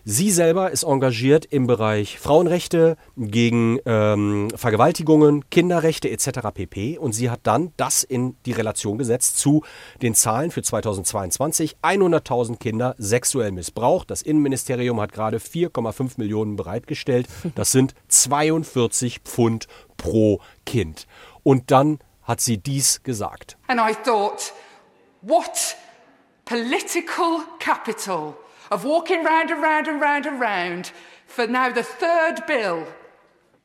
Sie 0.04 0.30
selber 0.30 0.70
ist 0.70 0.84
engagiert 0.84 1.46
im 1.46 1.66
Bereich 1.66 2.18
Frauenrechte, 2.18 2.96
gegen 3.16 3.78
ähm, 3.86 4.48
Vergewaltigungen, 4.54 5.48
Kinderrechte 5.50 6.10
etc. 6.10 6.50
pp. 6.52 6.98
Und 6.98 7.12
sie 7.12 7.30
hat 7.30 7.40
dann 7.44 7.72
das 7.76 8.02
in 8.02 8.36
die 8.44 8.52
Relation 8.52 8.98
gesetzt 8.98 9.38
zu 9.38 9.62
den 10.02 10.14
Zahlen 10.14 10.50
für 10.50 10.62
2020 10.62 10.84
2022 10.84 11.76
100.000 11.82 12.58
Kinder 12.58 12.94
sexuell 12.98 13.52
missbraucht. 13.52 14.10
Das 14.10 14.22
Innenministerium 14.22 15.00
hat 15.00 15.12
gerade 15.12 15.38
4,5 15.38 16.12
Millionen 16.16 16.56
bereitgestellt. 16.56 17.13
Das 17.54 17.72
sind 17.72 17.94
42 18.08 19.20
Pfund 19.20 19.66
pro 19.96 20.40
Kind. 20.66 21.06
Und 21.42 21.70
dann 21.70 21.98
hat 22.22 22.40
sie 22.40 22.58
dies 22.58 23.02
gesagt. 23.02 23.56
And 23.68 23.80
I 23.80 23.94
thought, 23.94 24.52
what 25.22 25.76
political 26.44 27.40
capital 27.58 28.34
of 28.70 28.84
walking 28.84 29.18
round 29.26 29.50
and 29.50 29.62
round 29.62 29.88
and 29.88 30.02
round 30.02 30.26
and 30.26 30.40
round 30.40 30.92
for 31.26 31.46
now 31.46 31.68
the 31.74 31.82
third 31.82 32.46
bill 32.46 32.86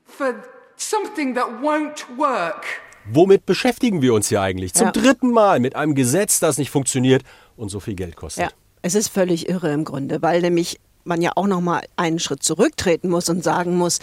for 0.06 0.36
something 0.76 1.36
that 1.36 1.46
won't 1.62 2.06
work. 2.18 2.66
Womit 3.12 3.46
beschäftigen 3.46 4.02
wir 4.02 4.14
uns 4.14 4.30
hier 4.30 4.42
eigentlich? 4.42 4.74
Zum 4.74 4.88
Ja. 4.88 4.92
dritten 4.92 5.32
Mal 5.32 5.60
mit 5.60 5.76
einem 5.76 5.96
Gesetz, 5.96 6.40
das 6.40 6.58
nicht 6.58 6.70
funktioniert 6.70 7.24
und 7.56 7.70
so 7.70 7.80
viel 7.80 7.96
Geld 7.96 8.16
kostet. 8.16 8.46
Ja, 8.46 8.52
es 8.82 8.96
ist 8.96 9.10
völlig 9.10 9.50
irre 9.50 9.72
im 9.74 9.84
Grunde, 9.84 10.22
weil 10.22 10.42
nämlich 10.42 10.80
man 11.10 11.22
ja 11.22 11.32
auch 11.36 11.48
noch 11.48 11.60
mal 11.60 11.82
einen 11.98 12.20
Schritt 12.20 12.44
zurücktreten 12.44 13.10
muss 13.10 13.28
und 13.28 13.44
sagen 13.44 13.76
muss, 13.76 14.00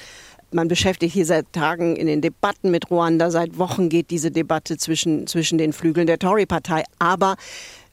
man 0.53 0.69
beschäftigt 0.69 1.15
hier 1.15 1.27
seit 1.27 1.53
Tagen 1.53 1.97
in 1.97 2.07
den 2.07 2.21
Debatten 2.21 2.71
mit 2.71 2.91
Ruanda, 2.91 3.31
seit 3.31 3.59
Wochen 3.59 3.89
geht 3.89 4.11
diese 4.11 4.31
Debatte 4.31 4.77
zwischen, 4.77 5.27
zwischen 5.27 5.59
den 5.59 5.73
Flügeln 5.73 6.07
der 6.07 6.19
Tory-Partei. 6.19 6.85
Aber 6.99 7.37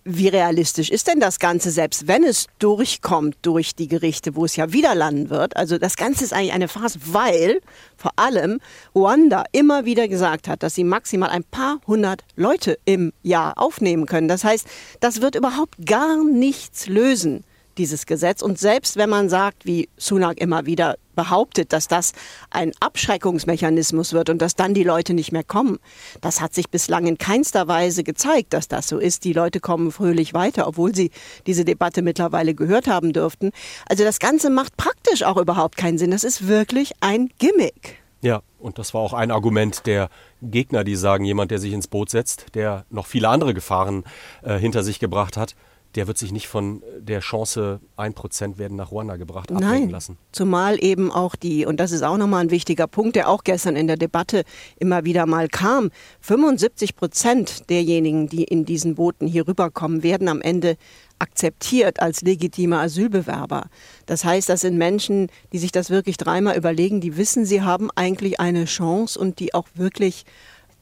wie 0.05 0.27
realistisch 0.27 0.89
ist 0.89 1.07
denn 1.07 1.21
das 1.21 1.39
Ganze, 1.39 1.71
selbst 1.71 2.07
wenn 2.07 2.23
es 2.25 2.47
durchkommt 2.59 3.37
durch 3.41 3.73
die 3.73 3.87
Gerichte, 3.87 4.35
wo 4.35 4.43
es 4.43 4.55
ja 4.57 4.73
wieder 4.73 4.95
landen 4.95 5.29
wird? 5.29 5.55
Also 5.55 5.77
das 5.77 5.95
Ganze 5.95 6.25
ist 6.25 6.33
eigentlich 6.33 6.53
eine 6.53 6.67
Farce, 6.67 6.99
weil 7.05 7.61
vor 7.95 8.11
allem 8.17 8.59
Ruanda 8.93 9.45
immer 9.53 9.85
wieder 9.85 10.07
gesagt 10.07 10.47
hat, 10.47 10.61
dass 10.61 10.75
sie 10.75 10.83
maximal 10.83 11.29
ein 11.29 11.45
paar 11.45 11.79
hundert 11.87 12.23
Leute 12.35 12.77
im 12.83 13.13
Jahr 13.23 13.53
aufnehmen 13.57 14.05
können. 14.05 14.27
Das 14.27 14.43
heißt, 14.43 14.67
das 14.99 15.21
wird 15.21 15.35
überhaupt 15.35 15.85
gar 15.85 16.23
nichts 16.23 16.87
lösen 16.87 17.45
dieses 17.77 18.05
Gesetz. 18.05 18.41
Und 18.41 18.59
selbst 18.59 18.97
wenn 18.97 19.09
man 19.09 19.29
sagt, 19.29 19.65
wie 19.65 19.89
Sunak 19.97 20.39
immer 20.39 20.65
wieder 20.65 20.95
behauptet, 21.15 21.73
dass 21.73 21.87
das 21.87 22.13
ein 22.49 22.71
Abschreckungsmechanismus 22.79 24.13
wird 24.13 24.29
und 24.29 24.41
dass 24.41 24.55
dann 24.55 24.73
die 24.73 24.83
Leute 24.83 25.13
nicht 25.13 25.31
mehr 25.31 25.43
kommen, 25.43 25.79
das 26.21 26.41
hat 26.41 26.53
sich 26.53 26.69
bislang 26.69 27.05
in 27.05 27.17
keinster 27.17 27.67
Weise 27.67 28.03
gezeigt, 28.03 28.53
dass 28.53 28.67
das 28.67 28.87
so 28.87 28.99
ist. 28.99 29.23
Die 29.23 29.33
Leute 29.33 29.59
kommen 29.59 29.91
fröhlich 29.91 30.33
weiter, 30.33 30.67
obwohl 30.67 30.95
sie 30.95 31.11
diese 31.45 31.65
Debatte 31.65 32.01
mittlerweile 32.01 32.55
gehört 32.55 32.87
haben 32.87 33.13
dürften. 33.13 33.51
Also 33.87 34.03
das 34.03 34.19
Ganze 34.19 34.49
macht 34.49 34.75
praktisch 34.77 35.23
auch 35.23 35.37
überhaupt 35.37 35.77
keinen 35.77 35.97
Sinn. 35.97 36.11
Das 36.11 36.23
ist 36.23 36.47
wirklich 36.47 36.93
ein 37.01 37.29
Gimmick. 37.37 38.03
Ja, 38.23 38.41
und 38.57 38.79
das 38.79 38.93
war 38.93 39.01
auch 39.01 39.11
ein 39.11 39.31
Argument 39.31 39.85
der 39.85 40.09
Gegner, 40.41 40.85
die 40.85 40.95
sagen, 40.95 41.25
jemand, 41.25 41.51
der 41.51 41.59
sich 41.59 41.73
ins 41.73 41.89
Boot 41.89 42.09
setzt, 42.09 42.55
der 42.55 42.85
noch 42.89 43.05
viele 43.05 43.27
andere 43.27 43.53
Gefahren 43.53 44.05
äh, 44.43 44.57
hinter 44.57 44.81
sich 44.81 44.99
gebracht 44.99 45.35
hat, 45.35 45.55
der 45.95 46.07
wird 46.07 46.17
sich 46.17 46.31
nicht 46.31 46.47
von 46.47 46.81
der 46.99 47.19
Chance, 47.19 47.79
ein 47.97 48.13
Prozent 48.13 48.57
werden 48.57 48.77
nach 48.77 48.91
Ruanda 48.91 49.15
gebracht, 49.15 49.51
ablenken 49.51 49.81
Nein, 49.81 49.89
lassen. 49.89 50.17
zumal 50.31 50.83
eben 50.83 51.11
auch 51.11 51.35
die, 51.35 51.65
und 51.65 51.79
das 51.79 51.91
ist 51.91 52.03
auch 52.03 52.17
nochmal 52.17 52.41
ein 52.41 52.51
wichtiger 52.51 52.87
Punkt, 52.87 53.15
der 53.15 53.29
auch 53.29 53.43
gestern 53.43 53.75
in 53.75 53.87
der 53.87 53.97
Debatte 53.97 54.43
immer 54.79 55.05
wieder 55.05 55.25
mal 55.25 55.47
kam, 55.47 55.91
75 56.21 56.95
Prozent 56.95 57.69
derjenigen, 57.69 58.27
die 58.27 58.43
in 58.43 58.65
diesen 58.65 58.95
Booten 58.95 59.27
hier 59.27 59.47
rüberkommen, 59.47 60.03
werden 60.03 60.27
am 60.27 60.41
Ende 60.41 60.77
akzeptiert 61.19 62.01
als 62.01 62.21
legitime 62.21 62.79
Asylbewerber. 62.79 63.67
Das 64.05 64.25
heißt, 64.25 64.49
das 64.49 64.61
sind 64.61 64.77
Menschen, 64.77 65.29
die 65.53 65.59
sich 65.59 65.71
das 65.71 65.89
wirklich 65.89 66.17
dreimal 66.17 66.57
überlegen, 66.57 67.01
die 67.01 67.17
wissen, 67.17 67.45
sie 67.45 67.61
haben 67.61 67.89
eigentlich 67.95 68.39
eine 68.39 68.65
Chance 68.65 69.19
und 69.19 69.39
die 69.39 69.53
auch 69.53 69.67
wirklich 69.75 70.25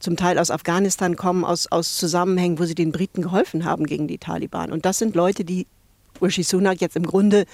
zum 0.02 0.16
Teil 0.16 0.38
aus 0.38 0.50
Afghanistan 0.50 1.16
kommen, 1.16 1.44
aus, 1.44 1.70
aus 1.70 1.96
Zusammenhängen, 1.96 2.58
wo 2.58 2.64
sie 2.64 2.74
den 2.74 2.92
Briten 2.92 3.22
geholfen 3.22 3.64
haben 3.64 3.86
gegen 3.86 4.08
die 4.08 4.18
Taliban. 4.18 4.72
Und 4.72 4.84
das 4.84 4.98
sind 4.98 5.14
Leute, 5.14 5.44
die 5.44 5.66
Rishi 6.20 6.42
Sunak 6.42 6.80
jetzt 6.80 6.96
im 6.96 7.04
Grunde 7.04 7.46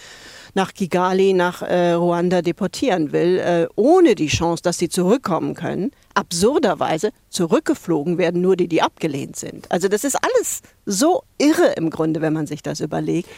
nach 0.55 0.75
Kigali, 0.75 1.33
nach 1.33 1.63
äh, 1.63 1.93
Ruanda 1.93 2.43
deportieren 2.43 3.13
will, 3.13 3.39
äh, 3.39 3.67
ohne 3.77 4.15
die 4.15 4.29
Chance, 4.29 4.63
dass 4.63 4.79
sie 4.79 4.89
zurückkommen 4.89 5.55
können. 5.55 5.93
Absurderweise 6.15 7.11
zurückgeflogen 7.29 8.19
werden 8.19 8.41
nur 8.41 8.57
die, 8.57 8.69
die 8.69 8.83
abgelehnt 8.83 9.37
sind. 9.37 9.71
Also 9.71 9.89
das 9.89 10.05
ist 10.05 10.17
alles 10.17 10.63
so 10.87 11.23
irre 11.39 11.75
im 11.77 11.91
Grunde, 11.91 12.21
wenn 12.21 12.33
man 12.33 12.47
sich 12.47 12.63
das 12.63 12.81
überlegt. 12.81 13.29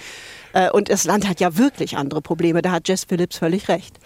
Äh, 0.53 0.71
und 0.71 0.89
das 0.89 1.05
Land 1.05 1.29
hat 1.29 1.41
ja 1.41 1.57
wirklich 1.57 1.97
andere 1.97 2.23
Probleme. 2.23 2.63
Da 2.63 2.73
hat 2.73 2.89
Jess 2.89 3.05
Phillips 3.05 3.39
völlig 3.39 3.69
recht. 3.69 3.99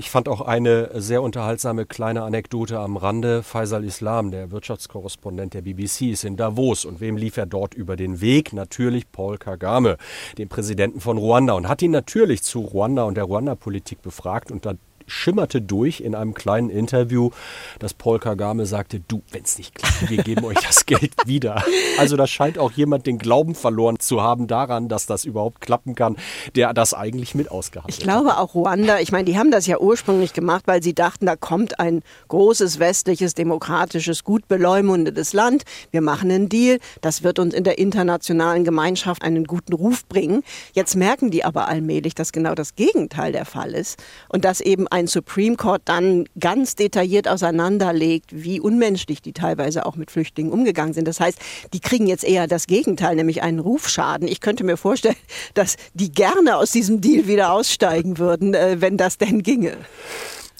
Ich 0.00 0.08
fand 0.08 0.30
auch 0.30 0.40
eine 0.40 0.98
sehr 0.98 1.20
unterhaltsame 1.20 1.84
kleine 1.84 2.22
Anekdote 2.22 2.78
am 2.78 2.96
Rande. 2.96 3.42
Faisal 3.42 3.84
Islam, 3.84 4.30
der 4.30 4.50
Wirtschaftskorrespondent 4.50 5.52
der 5.52 5.60
BBC, 5.60 6.12
ist 6.12 6.24
in 6.24 6.38
Davos. 6.38 6.86
Und 6.86 7.02
wem 7.02 7.18
lief 7.18 7.36
er 7.36 7.44
dort 7.44 7.74
über 7.74 7.96
den 7.96 8.22
Weg? 8.22 8.54
Natürlich 8.54 9.12
Paul 9.12 9.36
Kagame, 9.36 9.98
dem 10.38 10.48
Präsidenten 10.48 11.00
von 11.00 11.18
Ruanda. 11.18 11.52
Und 11.52 11.68
hat 11.68 11.82
ihn 11.82 11.90
natürlich 11.90 12.42
zu 12.42 12.60
Ruanda 12.60 13.02
und 13.02 13.16
der 13.16 13.24
Ruanda-Politik 13.24 14.00
befragt. 14.00 14.50
Und 14.50 14.64
schimmerte 15.10 15.60
durch 15.60 16.00
in 16.00 16.14
einem 16.14 16.34
kleinen 16.34 16.70
Interview, 16.70 17.30
dass 17.78 17.94
Paul 17.94 18.18
Kagame 18.18 18.66
sagte, 18.66 19.00
du, 19.00 19.22
wenn 19.30 19.42
es 19.42 19.58
nicht 19.58 19.74
klappt, 19.74 20.10
wir 20.10 20.22
geben 20.22 20.44
euch 20.44 20.58
das 20.66 20.86
Geld 20.86 21.12
wieder. 21.26 21.62
Also 21.98 22.16
da 22.16 22.26
scheint 22.26 22.58
auch 22.58 22.72
jemand 22.72 23.06
den 23.06 23.18
Glauben 23.18 23.54
verloren 23.54 23.98
zu 23.98 24.22
haben 24.22 24.46
daran, 24.46 24.88
dass 24.88 25.06
das 25.06 25.24
überhaupt 25.24 25.60
klappen 25.60 25.94
kann, 25.94 26.16
der 26.54 26.72
das 26.72 26.94
eigentlich 26.94 27.34
mit 27.34 27.50
ausgehandelt 27.50 27.96
Ich 27.96 28.02
glaube 28.02 28.38
auch 28.38 28.54
Ruanda, 28.54 29.00
ich 29.00 29.12
meine, 29.12 29.24
die 29.24 29.38
haben 29.38 29.50
das 29.50 29.66
ja 29.66 29.78
ursprünglich 29.78 30.32
gemacht, 30.32 30.64
weil 30.66 30.82
sie 30.82 30.94
dachten, 30.94 31.26
da 31.26 31.36
kommt 31.36 31.80
ein 31.80 32.02
großes 32.28 32.78
westliches, 32.78 33.34
demokratisches, 33.34 34.24
gut 34.24 34.48
beleumundetes 34.48 35.32
Land. 35.32 35.64
Wir 35.90 36.00
machen 36.00 36.30
einen 36.30 36.48
Deal, 36.48 36.78
das 37.00 37.22
wird 37.22 37.38
uns 37.38 37.54
in 37.54 37.64
der 37.64 37.78
internationalen 37.78 38.64
Gemeinschaft 38.64 39.22
einen 39.22 39.44
guten 39.44 39.72
Ruf 39.72 40.06
bringen. 40.06 40.42
Jetzt 40.72 40.96
merken 40.96 41.30
die 41.30 41.44
aber 41.44 41.68
allmählich, 41.68 42.14
dass 42.14 42.32
genau 42.32 42.54
das 42.54 42.74
Gegenteil 42.74 43.32
der 43.32 43.44
Fall 43.44 43.74
ist 43.74 43.98
und 44.28 44.44
dass 44.44 44.60
eben 44.60 44.86
ein 44.88 44.99
Supreme 45.06 45.56
Court 45.56 45.82
dann 45.84 46.26
ganz 46.38 46.74
detailliert 46.74 47.28
auseinanderlegt, 47.28 48.30
wie 48.32 48.60
unmenschlich 48.60 49.22
die 49.22 49.32
teilweise 49.32 49.86
auch 49.86 49.96
mit 49.96 50.10
Flüchtlingen 50.10 50.52
umgegangen 50.52 50.94
sind. 50.94 51.06
Das 51.06 51.20
heißt, 51.20 51.38
die 51.72 51.80
kriegen 51.80 52.06
jetzt 52.06 52.24
eher 52.24 52.46
das 52.46 52.66
Gegenteil, 52.66 53.16
nämlich 53.16 53.42
einen 53.42 53.58
Rufschaden. 53.58 54.28
Ich 54.28 54.40
könnte 54.40 54.64
mir 54.64 54.76
vorstellen, 54.76 55.16
dass 55.54 55.76
die 55.94 56.12
gerne 56.12 56.56
aus 56.56 56.72
diesem 56.72 57.00
Deal 57.00 57.26
wieder 57.26 57.52
aussteigen 57.52 58.18
würden, 58.18 58.54
äh, 58.54 58.80
wenn 58.80 58.96
das 58.96 59.18
denn 59.18 59.42
ginge. 59.42 59.76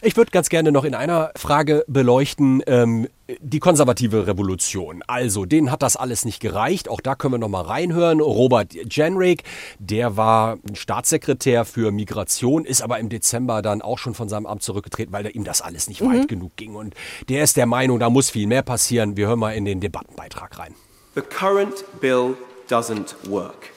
Ich 0.02 0.16
würde 0.16 0.30
ganz 0.30 0.48
gerne 0.48 0.72
noch 0.72 0.84
in 0.84 0.94
einer 0.94 1.30
Frage 1.36 1.84
beleuchten, 1.86 2.62
ähm, 2.66 3.06
die 3.38 3.58
konservative 3.58 4.26
Revolution. 4.26 5.02
Also, 5.06 5.44
denen 5.44 5.70
hat 5.70 5.82
das 5.82 5.96
alles 5.96 6.24
nicht 6.24 6.40
gereicht. 6.40 6.88
Auch 6.88 7.02
da 7.02 7.14
können 7.14 7.34
wir 7.34 7.38
noch 7.38 7.50
mal 7.50 7.60
reinhören. 7.60 8.20
Robert 8.20 8.72
Jenrick, 8.72 9.42
der 9.78 10.16
war 10.16 10.56
Staatssekretär 10.72 11.66
für 11.66 11.92
Migration, 11.92 12.64
ist 12.64 12.80
aber 12.80 12.98
im 12.98 13.10
Dezember 13.10 13.60
dann 13.60 13.82
auch 13.82 13.98
schon 13.98 14.14
von 14.14 14.30
seinem 14.30 14.46
Amt 14.46 14.62
zurückgetreten, 14.62 15.12
weil 15.12 15.26
ihm 15.36 15.44
das 15.44 15.60
alles 15.60 15.86
nicht 15.86 16.00
weit 16.00 16.28
genug 16.28 16.56
ging. 16.56 16.76
Und 16.76 16.94
der 17.28 17.44
ist 17.44 17.58
der 17.58 17.66
Meinung, 17.66 17.98
da 17.98 18.08
muss 18.08 18.30
viel 18.30 18.46
mehr 18.46 18.62
passieren. 18.62 19.18
Wir 19.18 19.26
hören 19.28 19.38
mal 19.38 19.52
in 19.52 19.66
den 19.66 19.80
Debattenbeitrag 19.80 20.58
rein. 20.58 20.74
The 21.14 21.20
current 21.20 21.84
bill 22.00 22.36
doesn't 22.70 23.14
work. 23.28 23.68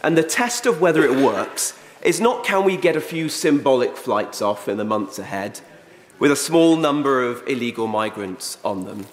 And 0.00 0.16
the 0.16 0.24
test 0.24 0.66
of 0.66 0.80
whether 0.80 1.04
it 1.04 1.20
works 1.20 1.74
is 2.02 2.20
not 2.20 2.44
can 2.44 2.64
we 2.64 2.76
get 2.76 2.96
a 2.96 3.00
few 3.00 3.28
symbolic 3.28 3.96
flights 3.96 4.42
off 4.42 4.68
in 4.68 4.76
the 4.76 4.84
months 4.84 5.18
ahead 5.18 5.60
with 6.18 6.30
a 6.30 6.36
small 6.36 6.76
number 6.76 7.22
of 7.22 7.42
illegal 7.48 7.86
migrants 7.86 8.58
on 8.64 8.84
them. 8.84 9.06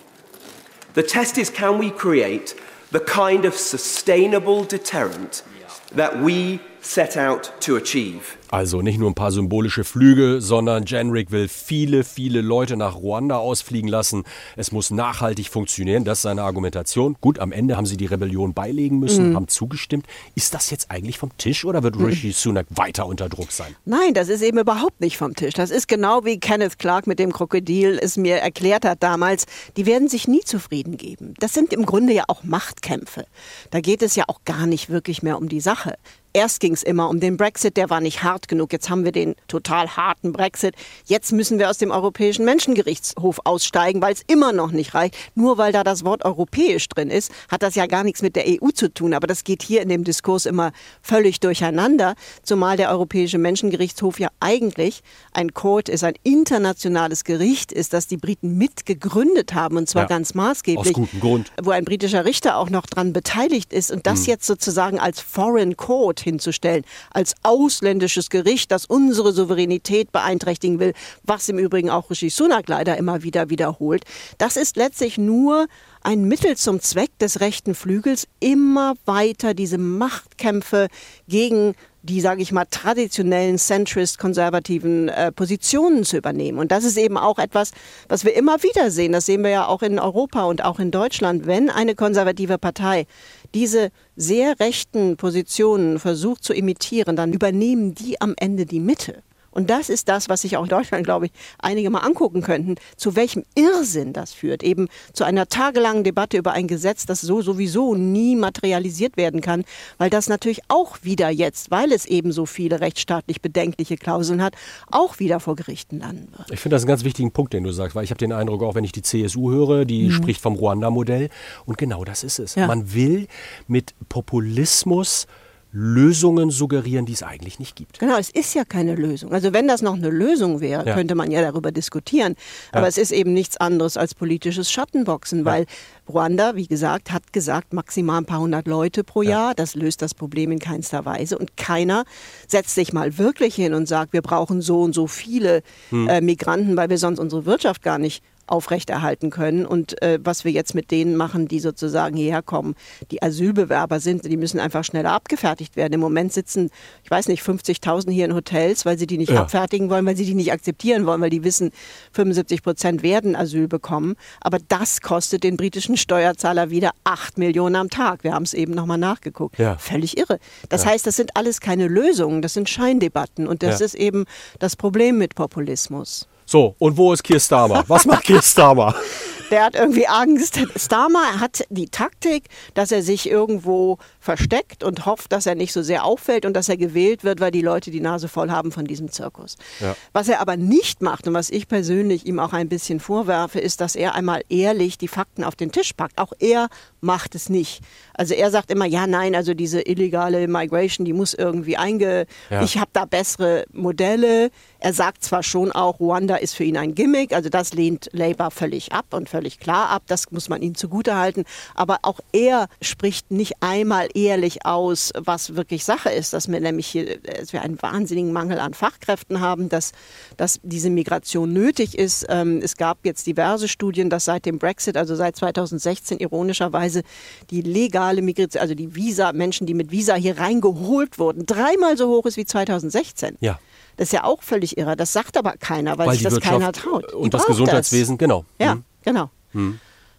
The 0.93 1.03
test 1.03 1.37
is 1.37 1.49
can 1.49 1.77
we 1.77 1.91
create 1.91 2.59
the 2.91 2.99
kind 2.99 3.45
of 3.45 3.53
sustainable 3.53 4.63
deterrent 4.63 5.43
that 5.91 6.19
we 6.19 6.61
set 6.81 7.17
out 7.17 7.51
to 7.61 7.75
achieve. 7.75 8.37
Also 8.51 8.81
nicht 8.81 8.97
nur 8.97 9.09
ein 9.09 9.15
paar 9.15 9.31
symbolische 9.31 9.83
Flüge, 9.83 10.41
sondern 10.41 10.85
Jenrick 10.85 11.31
will 11.31 11.47
viele, 11.47 12.03
viele 12.03 12.41
Leute 12.41 12.77
nach 12.77 12.95
Ruanda 12.95 13.37
ausfliegen 13.37 13.87
lassen. 13.87 14.23
Es 14.55 14.71
muss 14.71 14.89
nachhaltig 14.89 15.49
funktionieren, 15.49 16.03
das 16.03 16.19
ist 16.19 16.21
seine 16.23 16.41
Argumentation. 16.41 17.15
Gut, 17.21 17.37
am 17.39 17.51
Ende 17.51 17.77
haben 17.77 17.85
sie 17.85 17.97
die 17.97 18.07
Rebellion 18.07 18.53
beilegen 18.53 18.99
müssen, 18.99 19.35
haben 19.35 19.47
zugestimmt. 19.47 20.07
Ist 20.33 20.53
das 20.53 20.71
jetzt 20.71 20.89
eigentlich 20.89 21.19
vom 21.19 21.29
Tisch 21.37 21.63
oder 21.63 21.83
wird 21.83 21.99
Rishi 21.99 22.31
Sunak 22.31 22.65
weiter 22.69 23.05
unter 23.05 23.29
Druck 23.29 23.51
sein? 23.51 23.75
Nein, 23.85 24.13
das 24.13 24.29
ist 24.29 24.41
eben 24.41 24.57
überhaupt 24.57 24.99
nicht 24.99 25.17
vom 25.17 25.35
Tisch. 25.35 25.53
Das 25.53 25.69
ist 25.69 25.87
genau 25.87 26.25
wie 26.25 26.39
Kenneth 26.39 26.79
Clark 26.79 27.05
mit 27.05 27.19
dem 27.19 27.31
Krokodil 27.31 27.99
es 28.01 28.17
mir 28.17 28.37
erklärt 28.37 28.83
hat 28.83 29.03
damals. 29.03 29.45
Die 29.77 29.85
werden 29.85 30.07
sich 30.07 30.27
nie 30.27 30.41
zufrieden 30.41 30.97
geben. 30.97 31.35
Das 31.39 31.53
sind 31.53 31.71
im 31.71 31.85
Grunde 31.85 32.13
ja 32.13 32.23
auch 32.27 32.43
Machtkämpfe. 32.43 33.25
Da 33.69 33.79
geht 33.79 34.01
es 34.01 34.15
ja 34.15 34.23
auch 34.27 34.41
gar 34.45 34.65
nicht 34.65 34.89
wirklich 34.89 35.21
mehr 35.21 35.37
um 35.37 35.49
die 35.49 35.61
Sache. 35.61 35.95
Erst 36.33 36.59
ging 36.59 36.73
es 36.73 36.83
immer 36.83 37.09
um 37.09 37.19
den 37.19 37.37
Brexit, 37.37 37.75
der 37.75 37.89
war 37.89 38.01
nicht 38.01 38.23
hart 38.23 38.47
genug. 38.47 38.71
Jetzt 38.71 38.89
haben 38.89 39.03
wir 39.03 39.11
den 39.11 39.35
total 39.47 39.95
harten 39.97 40.31
Brexit. 40.31 40.75
Jetzt 41.05 41.31
müssen 41.31 41.57
wir 41.57 41.69
aus 41.69 41.79
dem 41.79 41.89
Europäischen 41.91 42.45
Menschengerichtshof 42.45 43.39
aussteigen, 43.45 44.01
weil 44.01 44.13
es 44.13 44.21
immer 44.27 44.53
noch 44.53 44.71
nicht 44.71 44.93
reicht. 44.93 45.15
Nur 45.33 45.57
weil 45.57 45.71
da 45.71 45.83
das 45.83 46.05
Wort 46.05 46.23
europäisch 46.25 46.87
drin 46.87 47.09
ist, 47.09 47.31
hat 47.49 47.63
das 47.63 47.73
ja 47.75 47.87
gar 47.87 48.03
nichts 48.03 48.21
mit 48.21 48.35
der 48.35 48.45
EU 48.47 48.69
zu 48.71 48.93
tun. 48.93 49.13
Aber 49.15 49.25
das 49.25 49.43
geht 49.43 49.63
hier 49.63 49.81
in 49.81 49.89
dem 49.89 50.03
Diskurs 50.03 50.45
immer 50.45 50.71
völlig 51.01 51.39
durcheinander. 51.39 52.13
Zumal 52.43 52.77
der 52.77 52.91
Europäische 52.91 53.39
Menschengerichtshof 53.39 54.19
ja 54.19 54.29
eigentlich 54.39 55.01
ein 55.31 55.53
Court 55.53 55.89
ist, 55.89 56.03
ein 56.03 56.13
internationales 56.23 57.23
Gericht 57.23 57.71
ist, 57.71 57.93
das 57.93 58.05
die 58.07 58.17
Briten 58.17 58.57
mitgegründet 58.57 59.53
haben 59.53 59.77
und 59.77 59.89
zwar 59.89 60.03
Ja. 60.03 60.07
ganz 60.09 60.33
maßgeblich. 60.35 60.87
Aus 60.87 60.93
gutem 60.93 61.19
Grund. 61.19 61.51
Wo 61.61 61.71
ein 61.71 61.85
britischer 61.85 62.25
Richter 62.25 62.57
auch 62.57 62.69
noch 62.69 62.85
dran 62.85 63.13
beteiligt 63.13 63.73
ist 63.73 63.91
und 63.91 64.05
das 64.05 64.25
jetzt 64.27 64.45
sozusagen 64.45 64.99
als 64.99 65.19
Foreign 65.21 65.75
Court 65.75 66.18
hinzustellen, 66.19 66.83
als 67.11 67.35
ausländisches 67.43 68.29
Gericht, 68.29 68.71
das 68.71 68.85
unsere 68.85 69.31
Souveränität 69.33 70.11
beeinträchtigen 70.11 70.79
will, 70.79 70.93
was 71.23 71.49
im 71.49 71.59
Übrigen 71.59 71.89
auch 71.89 72.09
Rishi 72.09 72.29
Sunak 72.29 72.67
leider 72.67 72.97
immer 72.97 73.23
wieder 73.23 73.49
wiederholt, 73.49 74.03
das 74.37 74.57
ist 74.57 74.75
letztlich 74.75 75.17
nur 75.17 75.67
ein 76.01 76.23
Mittel 76.25 76.55
zum 76.55 76.79
Zweck 76.79 77.17
des 77.19 77.41
rechten 77.41 77.75
Flügels, 77.75 78.27
immer 78.39 78.93
weiter 79.05 79.53
diese 79.53 79.77
Machtkämpfe 79.77 80.87
gegen 81.27 81.75
die, 82.01 82.21
sage 82.21 82.41
ich 82.41 82.51
mal, 82.51 82.65
traditionellen 82.65 83.57
centrist-konservativen 83.57 85.09
äh, 85.09 85.31
Positionen 85.31 86.05
zu 86.05 86.17
übernehmen. 86.17 86.57
Und 86.57 86.71
das 86.71 86.85
ist 86.85 86.97
eben 86.97 87.17
auch 87.17 87.39
etwas, 87.39 87.71
was 88.07 88.23
wir 88.23 88.35
immer 88.35 88.63
wieder 88.63 88.89
sehen. 88.89 89.11
Das 89.11 89.25
sehen 89.25 89.43
wir 89.43 89.49
ja 89.49 89.67
auch 89.67 89.81
in 89.81 89.99
Europa 89.99 90.43
und 90.43 90.63
auch 90.63 90.79
in 90.79 90.91
Deutschland. 90.91 91.45
Wenn 91.45 91.69
eine 91.69 91.95
konservative 91.95 92.57
Partei 92.57 93.05
diese 93.53 93.91
sehr 94.15 94.59
rechten 94.59 95.17
Positionen 95.17 95.99
versucht 95.99 96.43
zu 96.43 96.53
imitieren, 96.53 97.15
dann 97.15 97.33
übernehmen 97.33 97.95
die 97.95 98.21
am 98.21 98.33
Ende 98.37 98.65
die 98.65 98.79
Mitte. 98.79 99.23
Und 99.59 99.69
das 99.69 99.89
ist 99.89 100.07
das, 100.07 100.29
was 100.29 100.43
sich 100.43 100.55
auch 100.55 100.63
in 100.63 100.69
Deutschland, 100.69 101.03
glaube 101.03 101.25
ich, 101.25 101.33
einige 101.57 101.89
mal 101.89 101.99
angucken 101.99 102.41
könnten, 102.41 102.75
zu 102.95 103.17
welchem 103.17 103.43
Irrsinn 103.55 104.13
das 104.13 104.31
führt. 104.31 104.63
Eben 104.63 104.87
zu 105.11 105.25
einer 105.25 105.49
tagelangen 105.49 106.05
Debatte 106.05 106.37
über 106.37 106.53
ein 106.53 106.65
Gesetz, 106.65 107.05
das 107.05 107.19
so 107.19 107.41
sowieso 107.41 107.93
nie 107.93 108.37
materialisiert 108.37 109.17
werden 109.17 109.41
kann, 109.41 109.65
weil 109.97 110.09
das 110.09 110.29
natürlich 110.29 110.61
auch 110.69 110.99
wieder 111.01 111.29
jetzt, 111.29 111.71
weil 111.71 111.91
es 111.91 112.05
eben 112.05 112.31
so 112.31 112.45
viele 112.45 112.79
rechtsstaatlich 112.79 113.41
bedenkliche 113.41 113.97
Klauseln 113.97 114.41
hat, 114.41 114.55
auch 114.91 115.19
wieder 115.19 115.41
vor 115.41 115.57
Gerichten 115.57 115.99
landen 115.99 116.31
wird. 116.37 116.49
Ich 116.51 116.61
finde 116.61 116.77
das 116.77 116.83
einen 116.83 116.87
ganz 116.87 117.03
wichtigen 117.03 117.33
Punkt, 117.33 117.51
den 117.51 117.65
du 117.65 117.73
sagst, 117.73 117.97
weil 117.97 118.05
ich 118.05 118.11
habe 118.11 118.19
den 118.19 118.31
Eindruck, 118.31 118.63
auch 118.63 118.75
wenn 118.75 118.85
ich 118.85 118.93
die 118.93 119.01
CSU 119.01 119.51
höre, 119.51 119.83
die 119.83 120.09
spricht 120.09 120.39
vom 120.39 120.55
Ruanda-Modell. 120.55 121.27
Und 121.65 121.77
genau 121.77 122.05
das 122.05 122.23
ist 122.23 122.39
es. 122.39 122.55
Ja. 122.55 122.65
Man 122.65 122.93
will 122.93 123.27
mit 123.67 123.93
Populismus 124.07 125.27
Lösungen 125.71 126.49
suggerieren, 126.49 127.05
die 127.05 127.13
es 127.13 127.21
eigentlich 127.21 127.59
nicht 127.59 127.75
gibt. 127.75 127.99
Genau, 127.99 128.17
es 128.17 128.29
ist 128.29 128.55
ja 128.55 128.65
keine 128.65 128.95
Lösung. 128.95 129.31
Also 129.31 129.53
wenn 129.53 129.67
das 129.67 129.81
noch 129.83 129.93
eine 129.93 130.09
Lösung 130.09 130.61
wäre, 130.61 130.85
Ja. 130.87 130.93
könnte 130.95 131.13
man 131.15 131.29
ja 131.29 131.41
darüber 131.41 131.71
diskutieren. 131.71 132.35
Aber 132.71 132.87
es 132.87 132.97
ist 132.97 133.11
eben 133.11 133.33
nichts 133.33 133.57
anderes 133.57 133.95
als 133.95 134.15
politisches 134.15 134.71
Schattenboxen, 134.71 135.45
weil 135.45 135.65
Ruanda, 136.07 136.55
wie 136.55 136.65
gesagt, 136.67 137.11
hat 137.11 137.31
gesagt, 137.33 137.73
maximal 137.73 138.17
ein 138.17 138.25
paar 138.25 138.39
hundert 138.39 138.67
Leute 138.67 139.03
pro 139.03 139.21
Jahr. 139.21 139.53
Das 139.53 139.75
löst 139.75 140.01
das 140.01 140.15
Problem 140.15 140.51
in 140.51 140.57
keinster 140.59 141.05
Weise. 141.05 141.37
Und 141.37 141.55
keiner 141.55 142.03
setzt 142.47 142.73
sich 142.73 142.91
mal 142.93 143.19
wirklich 143.19 143.53
hin 143.53 143.75
und 143.75 143.87
sagt, 143.87 144.13
wir 144.13 144.23
brauchen 144.23 144.61
so 144.61 144.81
und 144.81 144.95
so 144.95 145.05
viele 145.05 145.61
äh, 145.91 146.19
Migranten, 146.21 146.75
weil 146.77 146.89
wir 146.89 146.97
sonst 146.97 147.19
unsere 147.19 147.45
Wirtschaft 147.45 147.83
gar 147.83 147.99
nicht 147.99 148.23
aufrechterhalten 148.49 149.29
können. 149.29 149.65
Und 149.65 150.01
äh, 150.01 150.19
was 150.23 150.43
wir 150.45 150.51
jetzt 150.51 150.75
mit 150.75 150.91
denen 150.91 151.15
machen, 151.15 151.47
die 151.47 151.59
sozusagen 151.59 152.15
hierher 152.17 152.41
kommen, 152.41 152.75
die 153.11 153.21
Asylbewerber 153.21 153.99
sind, 153.99 154.25
die 154.25 154.37
müssen 154.37 154.59
einfach 154.59 154.83
schneller 154.83 155.11
abgefertigt 155.11 155.75
werden. 155.75 155.93
Im 155.93 155.99
Moment 155.99 156.33
sitzen, 156.33 156.69
ich 157.03 157.11
weiß 157.11 157.27
nicht, 157.27 157.43
50.000 157.43 158.11
hier 158.11 158.25
in 158.25 158.33
Hotels, 158.35 158.85
weil 158.85 158.97
sie 158.97 159.07
die 159.07 159.17
nicht 159.17 159.31
Ja. 159.31 159.41
abfertigen 159.41 159.89
wollen, 159.89 160.05
weil 160.05 160.17
sie 160.17 160.25
die 160.25 160.33
nicht 160.35 160.51
akzeptieren 160.51 161.05
wollen, 161.05 161.21
weil 161.21 161.29
die 161.29 161.43
wissen, 161.43 161.71
75 162.13 162.63
Prozent 162.63 163.03
werden 163.03 163.35
Asyl 163.35 163.67
bekommen. 163.67 164.15
Aber 164.41 164.57
das 164.67 165.01
kostet 165.01 165.43
den 165.43 165.57
britischen 165.57 165.97
Steuerzahler 165.97 166.69
wieder 166.69 166.91
8 167.03 167.37
Millionen 167.37 167.75
am 167.75 167.89
Tag. 167.89 168.23
Wir 168.23 168.33
haben 168.33 168.43
es 168.43 168.53
eben 168.53 168.73
nochmal 168.73 168.97
nachgeguckt. 168.97 169.57
Ja. 169.59 169.77
Völlig 169.77 170.17
irre. 170.17 170.39
Das 170.69 170.85
heißt, 170.85 171.05
das 171.07 171.15
sind 171.15 171.35
alles 171.35 171.61
keine 171.61 171.87
Lösungen, 171.87 172.41
das 172.41 172.53
sind 172.53 172.69
Scheindebatten. 172.69 173.47
Und 173.47 173.63
das 173.63 173.79
Ja. 173.79 173.85
ist 173.85 173.95
eben 173.95 174.25
das 174.59 174.75
Problem 174.75 175.17
mit 175.17 175.35
Populismus. 175.35 176.27
So, 176.51 176.73
und 176.79 176.97
wo 176.97 177.13
ist 177.13 177.23
Keir 177.23 177.39
Starmer? 177.39 177.83
Was 177.87 178.07
macht 178.07 178.23
Keir 178.23 178.41
Starmer? 178.41 178.95
Der 179.51 179.63
hat 179.63 179.75
irgendwie 179.75 180.07
Angst. 180.07 180.59
Starmer 180.75 181.39
hat 181.39 181.65
die 181.69 181.87
Taktik, 181.87 182.45
dass 182.73 182.91
er 182.91 183.01
sich 183.01 183.29
irgendwo 183.29 183.97
versteckt 184.19 184.83
und 184.83 185.05
hofft, 185.05 185.31
dass 185.31 185.45
er 185.45 185.55
nicht 185.55 185.73
so 185.73 185.81
sehr 185.81 186.05
auffällt 186.05 186.45
und 186.45 186.53
dass 186.53 186.69
er 186.69 186.77
gewählt 186.77 187.23
wird, 187.23 187.39
weil 187.39 187.51
die 187.51 187.61
Leute 187.61 187.89
die 187.89 187.99
Nase 187.99 188.27
voll 188.27 188.51
haben 188.51 188.71
von 188.71 188.85
diesem 188.85 189.11
Zirkus. 189.11 189.57
Ja. 189.79 189.95
Was 190.13 190.29
er 190.29 190.39
aber 190.41 190.57
nicht 190.57 191.01
macht 191.01 191.27
und 191.27 191.33
was 191.33 191.49
ich 191.49 191.67
persönlich 191.67 192.25
ihm 192.25 192.39
auch 192.39 192.53
ein 192.53 192.69
bisschen 192.69 192.99
vorwerfe, 192.99 193.59
ist, 193.59 193.81
dass 193.81 193.95
er 193.95 194.15
einmal 194.15 194.43
ehrlich 194.49 194.97
die 194.97 195.07
Fakten 195.07 195.43
auf 195.43 195.55
den 195.55 195.71
Tisch 195.71 195.93
packt. 195.93 196.19
Auch 196.19 196.33
er 196.39 196.67
macht 197.01 197.33
es 197.33 197.49
nicht. 197.49 197.81
Also 198.13 198.33
er 198.33 198.51
sagt 198.51 198.69
immer, 198.69 198.85
ja, 198.85 199.07
nein, 199.07 199.33
also 199.33 199.53
diese 199.53 199.81
illegale 199.81 200.47
Migration, 200.47 201.05
die 201.05 201.13
muss 201.13 201.33
irgendwie 201.33 201.77
einge... 201.77 202.27
Ja. 202.49 202.61
Ich 202.61 202.77
habe 202.77 202.91
da 202.93 203.05
bessere 203.05 203.65
Modelle. 203.71 204.51
Er 204.79 204.93
sagt 204.93 205.23
zwar 205.23 205.43
schon 205.43 205.71
auch, 205.71 205.99
Ruanda 205.99 206.35
ist 206.35 206.55
für 206.55 206.63
ihn 206.63 206.77
ein 206.77 206.93
Gimmick, 206.93 207.33
also 207.33 207.49
das 207.49 207.73
lehnt 207.73 208.09
Labour 208.11 208.51
völlig 208.51 208.91
ab 208.91 209.05
und 209.11 209.29
völlig 209.29 209.38
klar 209.59 209.89
ab, 209.89 210.03
das 210.07 210.31
muss 210.31 210.49
man 210.49 210.61
ihm 210.61 210.75
zugutehalten. 210.75 211.45
Aber 211.75 211.99
auch 212.01 212.19
er 212.31 212.67
spricht 212.81 213.31
nicht 213.31 213.53
einmal 213.61 214.09
ehrlich 214.13 214.65
aus, 214.65 215.11
was 215.17 215.55
wirklich 215.55 215.85
Sache 215.85 216.09
ist, 216.09 216.33
dass 216.33 216.47
wir 216.49 216.59
nämlich 216.59 216.87
hier, 216.87 217.19
dass 217.19 217.53
wir 217.53 217.61
einen 217.61 217.81
wahnsinnigen 217.81 218.33
Mangel 218.33 218.59
an 218.59 218.73
Fachkräften 218.73 219.39
haben, 219.39 219.69
dass, 219.69 219.91
dass 220.37 220.59
diese 220.63 220.89
Migration 220.89 221.53
nötig 221.53 221.97
ist. 221.97 222.25
Ähm, 222.29 222.59
es 222.63 222.77
gab 222.77 223.05
jetzt 223.05 223.27
diverse 223.27 223.67
Studien, 223.67 224.09
dass 224.09 224.25
seit 224.25 224.45
dem 224.45 224.59
Brexit, 224.59 224.97
also 224.97 225.15
seit 225.15 225.35
2016 225.35 226.19
ironischerweise, 226.19 227.03
die 227.49 227.61
legale 227.61 228.21
Migration, 228.21 228.61
also 228.61 228.75
die 228.75 228.95
Visa, 228.95 229.31
Menschen, 229.33 229.67
die 229.67 229.73
mit 229.73 229.91
Visa 229.91 230.15
hier 230.15 230.37
reingeholt 230.37 231.19
wurden, 231.19 231.45
dreimal 231.45 231.97
so 231.97 232.09
hoch 232.09 232.25
ist 232.25 232.37
wie 232.37 232.45
2016. 232.45 233.37
Ja. 233.39 233.59
Das 233.97 234.07
ist 234.07 234.13
ja 234.13 234.23
auch 234.23 234.41
völlig 234.41 234.77
irre. 234.77 234.95
Das 234.95 235.11
sagt 235.11 235.35
aber 235.35 235.57
keiner, 235.57 235.97
weil, 235.97 236.07
Weil 236.07 236.13
sich 236.13 236.23
das 236.23 236.39
keiner 236.39 236.67
Wirtschaft 236.67 236.87
traut. 236.87 237.11
Die 237.11 237.15
und 237.15 237.33
das 237.33 237.45
Gesundheitswesen, 237.45 238.17
genau. 238.17 238.45
Ja, 238.57 238.75
Mhm. 238.75 238.83
Genau. 239.09 239.29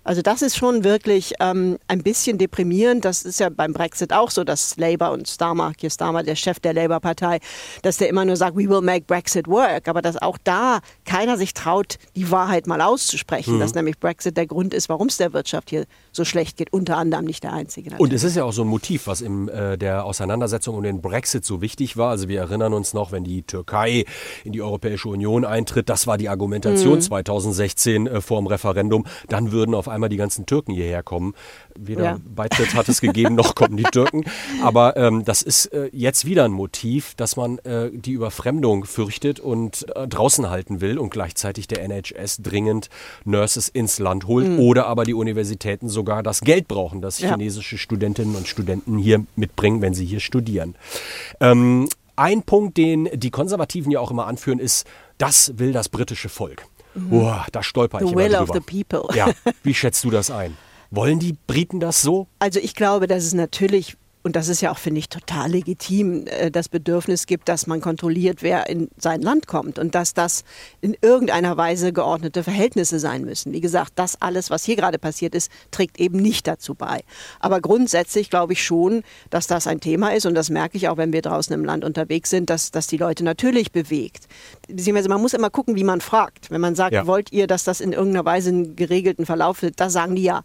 Also 0.03 0.23
das 0.23 0.41
ist 0.41 0.57
schon 0.57 0.83
wirklich 0.83 1.35
ähm, 1.41 1.79
ein 1.87 2.03
bisschen 2.03 2.39
deprimierend. 2.39 3.05
Das 3.05 3.23
ist 3.23 3.39
ja 3.39 3.51
beim 3.51 3.73
Brexit 3.75 4.13
auch 4.13 4.31
so, 4.31 4.45
dass 4.45 4.77
Labour 4.77 5.11
und 5.13 5.29
Starmer, 5.29 5.73
hier 5.79 5.91
Starmer, 5.91 6.23
der 6.23 6.37
Chef 6.37 6.59
der 6.59 6.73
Labour-Partei, 6.73 7.39
dass 7.83 7.99
der 7.99 8.09
immer 8.09 8.25
nur 8.25 8.37
sagt, 8.37 8.57
we 8.57 8.69
will 8.69 8.81
make 8.81 9.05
Brexit 9.07 9.47
work. 9.47 9.89
Aber 9.89 10.01
dass 10.01 10.17
auch 10.17 10.39
da 10.43 10.81
keiner 11.11 11.37
sich 11.37 11.55
traut, 11.55 11.97
die 12.15 12.31
Wahrheit 12.31 12.69
mal 12.69 12.81
auszusprechen, 12.81 13.57
Mhm. 13.57 13.61
dass 13.61 13.75
nämlich 13.75 13.99
Brexit 13.99 14.37
der 14.37 14.47
Grund 14.47 14.73
ist, 14.75 14.89
warum 14.89 15.09
es 15.09 15.17
der 15.17 15.33
Wirtschaft 15.33 15.71
hier 15.71 15.87
so 16.13 16.25
schlecht 16.25 16.57
geht. 16.57 16.73
Unter 16.73 16.97
anderem 16.99 17.25
nicht 17.25 17.43
der 17.43 17.53
einzige. 17.53 17.87
Und 17.91 17.95
natürlich. 17.95 18.15
es 18.15 18.25
ist 18.25 18.37
ja 18.37 18.45
auch 18.45 18.53
so 18.53 18.63
ein 18.63 18.69
Motiv, 18.69 19.09
was 19.09 19.21
in 19.21 19.49
äh, 19.49 19.77
der 19.77 20.05
Auseinandersetzung 20.05 20.77
um 20.77 20.85
den 20.85 21.01
Brexit 21.01 21.45
so 21.45 21.61
wichtig 21.61 21.97
war. 21.97 22.11
Also 22.11 22.29
wir 22.29 22.39
erinnern 22.39 22.73
uns 22.75 22.95
noch, 22.95 23.11
wenn 23.11 23.25
die 23.25 23.43
Türkei 23.43 24.05
in 24.45 24.53
die 24.53 24.63
Europäische 24.63 25.09
Union 25.09 25.45
eintritt, 25.45 25.89
das 25.89 26.07
war 26.07 26.17
die 26.17 26.29
Argumentation 26.29 26.95
Mhm. 26.99 27.01
2016 27.01 28.07
äh, 28.07 28.21
vor 28.21 28.39
dem 28.41 28.47
Referendum, 28.47 29.05
dann 29.29 29.51
würden 29.51 29.75
auf 29.75 29.89
einmal 29.89 30.11
die 30.11 30.17
ganzen 30.17 30.47
Türken 30.47 30.73
hierher 30.73 31.03
kommen. 31.03 31.35
Weder 31.79 32.05
Ja. 32.05 32.19
Beitritt 32.25 32.75
hat 32.75 32.89
es 32.89 33.01
gegeben, 33.01 33.35
noch 33.35 33.55
kommen 33.55 33.77
die 33.77 33.83
Türken. 33.85 34.25
Aber 34.63 34.97
ähm, 34.97 35.25
das 35.25 35.43
ist 35.43 35.67
äh, 35.67 35.89
jetzt 35.93 36.25
wieder 36.25 36.45
ein 36.45 36.53
Motiv, 36.53 37.15
dass 37.17 37.37
man 37.37 37.59
äh, 37.59 37.91
die 37.93 38.13
Überfremdung 38.13 38.85
fürchtet 38.85 39.41
und 39.41 39.87
äh, 39.97 40.07
draußen 40.09 40.49
halten 40.51 40.81
will 40.81 40.99
und 40.99 41.11
gleichzeitig 41.11 41.69
der 41.69 41.83
NHS 41.89 42.39
dringend 42.43 42.89
Nurses 43.25 43.69
ins 43.69 43.99
Land 43.99 44.27
holt 44.27 44.59
oder 44.59 44.87
aber 44.87 45.05
die 45.05 45.15
Universitäten 45.15 45.89
sogar 45.89 46.23
das 46.23 46.41
Geld 46.41 46.69
brauchen, 46.69 47.01
das 47.01 47.19
Ja. 47.21 47.31
chinesische 47.31 47.79
Studentinnen 47.79 48.35
und 48.37 48.49
Studenten 48.49 48.99
hier 48.99 49.25
mitbringen, 49.37 49.81
wenn 49.83 49.95
sie 49.95 50.05
hier 50.07 50.21
studieren. 50.21 50.75
Ähm, 51.41 51.89
ein 52.17 52.43
Punkt, 52.43 52.77
den 52.77 53.09
die 53.15 53.31
Konservativen 53.31 53.91
ja 53.91 54.01
auch 54.01 54.11
immer 54.11 54.27
anführen, 54.27 54.59
ist, 54.59 54.87
das 55.19 55.53
will 55.57 55.73
das 55.73 55.89
britische 55.89 56.29
Volk. 56.29 56.67
Boah, 56.95 57.47
da 57.53 57.63
stolper 57.63 57.99
ich 57.99 58.05
Mhm. 58.05 58.09
The 58.09 58.13
immer 58.15 58.23
will 58.25 58.33
drüber. 58.37 58.51
of 58.59 58.63
the 58.67 58.83
people. 58.85 59.17
Ja, 59.17 59.31
wie 59.63 59.75
schätzt 59.75 60.03
du 60.05 60.11
das 60.11 60.31
ein? 60.31 60.57
Wollen 60.91 61.19
die 61.21 61.37
Briten 61.47 61.79
das 61.81 62.03
so? 62.03 62.27
Also 62.41 62.59
ich 62.61 62.75
glaube, 62.75 63.07
dass 63.07 63.23
es 63.25 63.33
natürlich, 63.33 63.97
und 64.25 64.35
das 64.35 64.49
ist 64.49 64.61
ja 64.61 64.73
auch, 64.73 64.79
finde 64.79 64.99
ich, 64.99 65.09
total 65.09 65.51
legitim, 65.53 66.27
äh, 66.27 66.51
das 66.51 66.69
Bedürfnis 66.69 67.27
gibt, 67.27 67.49
dass 67.49 67.69
man 67.69 67.81
kontrolliert, 67.81 68.43
wer 68.43 68.69
in 68.69 68.89
sein 68.99 69.23
Land 69.23 69.47
kommt 69.47 69.79
und 69.79 69.95
dass 69.95 70.15
das 70.15 70.43
in 70.81 70.97
irgendeiner 71.01 71.57
Weise 71.57 71.93
geordnete 71.93 72.43
Verhältnisse 72.43 72.99
sein 72.99 73.25
müssen. 73.25 73.53
Wie 73.53 73.61
gesagt, 73.61 73.93
das 73.95 74.21
alles, 74.21 74.51
was 74.51 74.65
hier 74.65 74.75
gerade 74.75 74.99
passiert 74.99 75.35
ist, 75.37 75.51
trägt 75.71 76.01
eben 76.01 76.19
nicht 76.19 76.47
dazu 76.49 76.75
bei. 76.75 77.01
Aber 77.39 77.61
grundsätzlich 77.61 78.29
glaube 78.29 78.53
ich 78.55 78.63
schon, 78.65 79.05
dass 79.31 79.47
das 79.47 79.69
ein 79.69 79.79
Thema 79.81 80.13
ist 80.13 80.27
und 80.27 80.35
das 80.35 80.51
merke 80.51 80.77
ich 80.77 80.89
auch, 80.89 80.97
wenn 80.97 81.13
wir 81.13 81.23
draußen 81.23 81.55
im 81.55 81.65
Land 81.65 81.85
unterwegs 81.85 82.31
sind, 82.31 82.51
dass, 82.51 82.73
dass 82.73 82.89
die 82.89 82.97
Leute 82.99 83.23
natürlich 83.25 83.71
bewegt. 83.71 84.27
Beziehungsweise 84.69 85.09
man 85.09 85.23
muss 85.23 85.35
immer 85.35 85.51
gucken, 85.51 85.77
wie 85.77 85.85
man 85.85 86.01
fragt. 86.01 86.51
Wenn 86.51 86.61
man 86.61 86.75
sagt, 86.75 86.93
Ja. 86.95 87.07
wollt 87.07 87.31
ihr, 87.33 87.47
dass 87.47 87.63
das 87.63 87.81
in 87.81 87.93
irgendeiner 87.93 88.25
Weise 88.25 88.51
einen 88.51 88.75
geregelten 88.75 89.25
Verlauf 89.25 89.63
wird, 89.63 89.79
da 89.79 89.89
sagen 89.89 90.17
die 90.17 90.25
ja. 90.25 90.43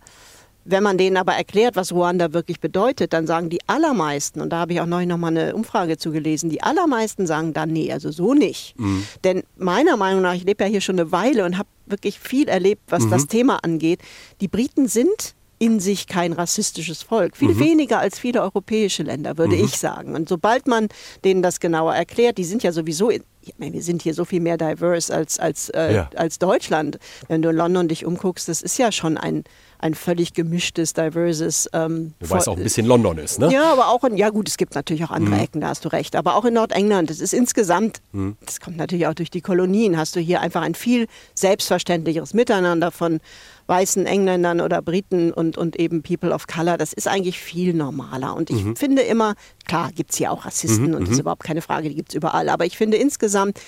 Wenn 0.65 0.82
man 0.84 0.97
denen 0.97 1.15
aber 1.15 1.34
erklärt, 1.34 1.75
was 1.75 1.91
Ruanda 1.91 2.34
wirklich 2.34 2.60
bedeutet, 2.60 3.13
dann 3.13 3.28
sagen 3.28 3.49
die 3.49 3.60
allermeisten, 3.67 4.41
und 4.41 4.49
da 4.49 4.58
habe 4.58 4.73
ich 4.73 4.82
auch 4.82 4.88
neulich 4.88 5.08
noch 5.08 5.17
mal 5.17 5.28
eine 5.28 5.56
Umfrage 5.56 5.97
zugelesen, 5.97 6.49
die 6.49 6.63
allermeisten 6.63 7.28
sagen 7.28 7.54
dann, 7.54 7.69
nee, 7.69 7.91
also 7.91 8.12
so 8.12 8.34
nicht. 8.34 8.75
Denn 9.23 9.43
meiner 9.58 9.95
Meinung 9.95 10.23
nach, 10.23 10.34
ich 10.34 10.43
lebe 10.43 10.63
ja 10.63 10.69
hier 10.69 10.82
schon 10.82 10.99
eine 10.99 11.12
Weile 11.12 11.45
und 11.45 11.58
habe 11.58 11.69
wirklich 11.86 12.19
viel 12.19 12.47
erlebt, 12.47 12.82
was 12.88 13.08
das 13.10 13.28
Thema 13.28 13.63
angeht. 13.63 13.99
Die 14.41 14.47
Briten 14.47 14.88
sind 14.88 15.36
in 15.58 15.80
sich 15.80 16.08
kein 16.08 16.34
rassistisches 16.34 17.04
Volk. 17.04 17.38
Viel 17.38 17.60
weniger 17.60 17.99
als 17.99 18.19
viele 18.19 18.41
europäische 18.41 19.04
Länder, 19.04 19.38
würde 19.38 19.56
ich 19.56 19.78
sagen. 19.78 20.13
Und 20.15 20.28
sobald 20.28 20.67
man 20.67 20.89
denen 21.23 21.41
das 21.41 21.60
genauer 21.60 21.95
erklärt, 21.95 22.38
die 22.38 22.43
sind 22.43 22.62
ja 22.63 22.71
sowieso, 22.71 23.12
ich 23.47 23.53
meine, 23.58 23.73
wir 23.73 23.81
sind 23.84 24.01
hier 24.01 24.13
so 24.13 24.25
viel 24.25 24.39
mehr 24.41 24.58
diverse 24.58 25.13
als, 25.13 25.39
als, 25.39 25.69
äh, 25.69 25.93
Ja. 25.95 26.10
als 26.15 26.39
Deutschland. 26.39 26.99
Wenn 27.27 27.41
du 27.41 27.49
in 27.49 27.55
London 27.55 27.88
dich 27.88 28.05
umguckst, 28.05 28.47
das 28.47 28.62
ist 28.62 28.77
ja 28.77 28.91
schon 28.91 29.17
ein, 29.17 29.43
ein 29.79 29.93
völlig 29.93 30.34
gemischtes, 30.34 30.93
diverses. 30.93 31.69
Ähm, 31.73 32.13
Wobei 32.19 32.38
es 32.38 32.47
auch 32.47 32.58
ein 32.58 32.63
bisschen 32.63 32.86
London 32.88 33.17
ist, 33.17 33.39
ne? 33.39 33.51
ja, 33.51 33.71
aber 33.71 33.89
auch 33.89 34.03
in, 34.05 34.17
ja 34.17 34.29
gut, 34.29 34.47
es 34.47 34.58
gibt 34.58 34.73
natürlich 34.75 35.03
auch 35.03 35.12
andere 35.12 35.38
Ecken, 35.39 35.62
da 35.62 35.67
hast 35.69 35.86
du 35.86 35.89
recht. 35.89 36.15
Aber 36.15 36.36
auch 36.36 36.45
in 36.45 36.53
Nordengland, 36.55 37.10
das 37.10 37.19
ist 37.19 37.34
insgesamt, 37.34 38.01
das 38.45 38.60
kommt 38.60 38.77
natürlich 38.77 39.08
auch 39.08 39.13
durch 39.13 39.29
die 39.29 39.41
Kolonien, 39.41 39.97
hast 39.97 40.15
du 40.15 40.19
hier 40.19 40.41
einfach 40.41 40.62
ein 40.62 40.75
viel 40.75 41.08
selbstverständlicheres 41.36 42.34
Miteinander 42.34 42.91
von 42.91 43.19
weißen 43.67 44.06
Engländern 44.06 44.62
oder 44.62 44.82
Briten 44.82 45.32
und, 45.32 45.58
und 45.58 45.75
eben 45.78 46.04
People 46.04 46.32
of 46.32 46.47
Color. 46.47 46.78
Das 46.78 46.93
ist 46.93 47.08
eigentlich 47.08 47.39
viel 47.39 47.73
normaler. 47.73 48.36
Und 48.36 48.49
ich 48.49 48.63
finde 48.78 49.01
immer, 49.01 49.36
klar 49.65 49.91
gibt 49.91 50.12
es 50.12 50.17
hier 50.17 50.32
auch 50.32 50.45
Rassisten 50.45 50.93
und 50.93 51.04
das 51.04 51.13
ist 51.13 51.19
überhaupt 51.19 51.43
keine 51.43 51.62
Frage, 51.62 51.89
die 51.89 51.95
gibt 51.95 52.10
es 52.10 52.15
überall. 52.15 52.49
Aber 52.49 52.65
ich 52.65 52.78
finde 52.78 52.97
insgesamt, 52.97 53.60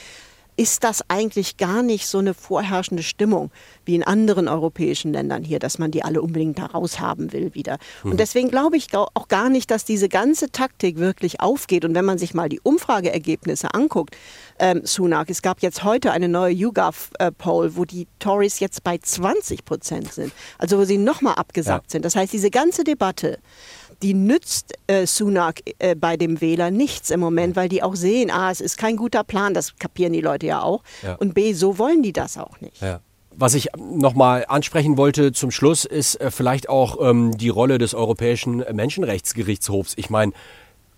ist 0.57 0.83
das 0.83 1.03
eigentlich 1.07 1.57
gar 1.57 1.83
nicht 1.83 2.07
so 2.07 2.17
eine 2.17 2.33
vorherrschende 2.33 3.03
Stimmung 3.03 3.51
wie 3.85 3.95
in 3.95 4.03
anderen 4.03 4.47
europäischen 4.47 5.13
Ländern 5.13 5.43
hier, 5.43 5.59
dass 5.59 5.77
man 5.77 5.91
die 5.91 6.03
alle 6.03 6.21
unbedingt 6.21 6.57
da 6.57 6.65
raushaben 6.65 7.31
will 7.31 7.53
wieder. 7.53 7.77
Und 8.03 8.19
deswegen 8.19 8.49
glaube 8.49 8.75
ich 8.75 8.87
auch 8.95 9.27
gar 9.27 9.49
nicht, 9.49 9.69
dass 9.71 9.85
diese 9.85 10.09
ganze 10.09 10.51
Taktik 10.51 10.97
wirklich 10.97 11.39
aufgeht. 11.41 11.85
Und 11.85 11.93
wenn 11.95 12.05
man 12.05 12.17
sich 12.17 12.33
mal 12.33 12.49
die 12.49 12.59
Umfrageergebnisse 12.61 13.73
anguckt, 13.73 14.17
ähm, 14.59 14.81
Sunak, 14.83 15.29
es 15.29 15.41
gab 15.43 15.61
jetzt 15.61 15.83
heute 15.83 16.11
eine 16.11 16.27
neue 16.27 16.53
YouGov-Poll, 16.53 17.75
wo 17.75 17.85
die 17.85 18.07
Tories 18.19 18.59
jetzt 18.59 18.83
bei 18.83 18.97
20 18.97 19.63
Prozent 19.63 20.11
sind, 20.11 20.33
also 20.57 20.79
wo 20.79 20.83
sie 20.83 20.97
nochmal 20.97 21.35
abgesagt 21.35 21.85
Ja. 21.85 21.91
sind. 21.91 22.05
Das 22.05 22.15
heißt, 22.15 22.33
diese 22.33 22.49
ganze 22.49 22.83
Debatte, 22.83 23.37
die 24.01 24.13
nützt 24.13 24.73
äh, 24.87 25.05
Sunak 25.05 25.61
äh, 25.79 25.95
bei 25.95 26.17
dem 26.17 26.41
Wähler 26.41 26.71
nichts 26.71 27.09
im 27.09 27.19
Moment, 27.19 27.55
weil 27.55 27.69
die 27.69 27.83
auch 27.83 27.95
sehen, 27.95 28.31
a, 28.31 28.51
es 28.51 28.61
ist 28.61 28.77
kein 28.77 28.95
guter 28.95 29.23
Plan, 29.23 29.53
das 29.53 29.75
kapieren 29.77 30.13
die 30.13 30.21
Leute 30.21 30.45
ja 30.45 30.61
auch. 30.61 30.83
Ja. 31.03 31.15
Und 31.15 31.33
b, 31.33 31.53
so 31.53 31.77
wollen 31.77 32.03
die 32.03 32.13
das 32.13 32.37
auch 32.37 32.61
nicht. 32.61 32.81
Ja. 32.81 32.99
Was 33.31 33.53
ich 33.53 33.69
nochmal 33.77 34.45
ansprechen 34.47 34.97
wollte 34.97 35.31
zum 35.31 35.51
Schluss, 35.51 35.85
ist 35.85 36.19
äh, 36.21 36.31
vielleicht 36.31 36.69
auch 36.69 36.97
ähm, 37.01 37.37
die 37.37 37.49
Rolle 37.49 37.77
des 37.77 37.93
Europäischen 37.93 38.63
Menschenrechtsgerichtshofs. 38.71 39.93
Ich 39.97 40.09
meine, 40.09 40.31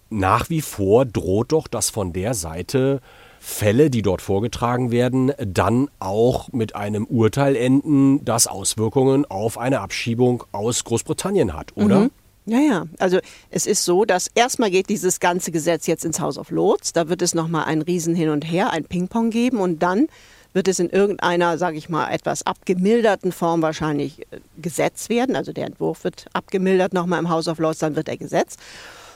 nach 0.10 0.50
wie 0.50 0.62
vor 0.62 1.06
droht 1.06 1.52
doch, 1.52 1.68
dass 1.68 1.90
von 1.90 2.14
der 2.14 2.34
Seite 2.34 3.02
Fälle, 3.40 3.90
die 3.90 4.02
dort 4.02 4.22
vorgetragen 4.22 4.92
werden, 4.92 5.32
dann 5.38 5.90
auch 6.00 6.52
mit 6.52 6.76
einem 6.76 7.06
Urteil 7.06 7.56
enden, 7.56 8.24
das 8.26 8.48
Auswirkungen 8.48 9.26
auf 9.26 9.58
eine 9.58 9.80
Abschiebung 9.80 10.44
aus 10.52 10.84
Großbritannien 10.84 11.54
hat, 11.54 11.76
oder? 11.76 12.10
Ja, 12.50 12.60
ja. 12.60 12.86
Also 12.98 13.20
es 13.52 13.68
ist 13.68 13.86
so, 13.86 14.06
dass 14.06 14.28
erstmal 14.34 14.72
geht 14.72 14.90
dieses 14.90 15.20
ganze 15.20 15.52
Gesetz 15.52 15.86
jetzt 15.86 16.04
ins 16.04 16.20
House 16.20 16.40
of 16.40 16.50
Lords. 16.50 16.94
Da 16.94 17.08
wird 17.08 17.22
es 17.22 17.36
nochmal 17.36 17.66
ein 17.66 17.84
Riesen 17.84 18.16
hin 18.16 18.30
und 18.30 18.42
her, 18.42 18.72
ein 18.72 18.86
Ping-Pong 18.86 19.30
geben 19.30 19.60
und 19.60 19.84
dann 19.84 20.08
wird 20.54 20.68
es 20.68 20.80
in 20.80 20.90
irgendeiner, 20.90 21.60
sage 21.60 21.78
ich 21.78 21.90
mal, 21.90 22.10
etwas 22.10 22.42
abgemilderten 22.48 23.32
Form 23.32 23.62
wahrscheinlich 23.62 24.22
äh, 24.32 24.40
gesetzt 24.58 25.10
werden. 25.10 25.36
Also 25.36 25.54
der 25.54 25.68
Entwurf 25.68 26.04
wird 26.04 26.26
abgemildert 26.34 26.92
nochmal 26.92 27.20
im 27.20 27.30
House 27.30 27.48
of 27.48 27.60
Lords, 27.60 27.78
dann 27.80 27.96
wird 27.96 28.10
er 28.10 28.18
gesetzt. 28.18 28.60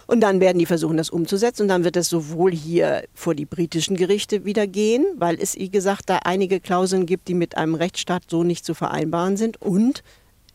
Und 0.05 0.21
dann 0.21 0.39
werden 0.39 0.59
die 0.59 0.67
versuchen, 0.67 0.97
das 0.97 1.09
umzusetzen. 1.09 1.63
Und 1.63 1.69
dann 1.69 1.83
wird 1.83 1.97
es 1.97 2.09
sowohl 2.09 2.51
hier 2.51 3.05
vor 3.15 3.33
die 3.33 3.45
britischen 3.45 3.95
Gerichte 3.95 4.45
wieder 4.45 4.67
gehen, 4.67 5.07
weil 5.15 5.41
es, 5.41 5.55
wie 5.55 5.71
gesagt, 5.71 6.07
da 6.07 6.19
einige 6.23 6.59
Klauseln 6.59 7.07
gibt, 7.07 7.29
die 7.29 7.33
mit 7.33 7.57
einem 7.57 7.73
Rechtsstaat 7.73 8.23
so 8.29 8.43
nicht 8.43 8.63
zu 8.63 8.75
vereinbaren 8.75 9.37
sind. 9.37 9.59
Und 9.59 10.03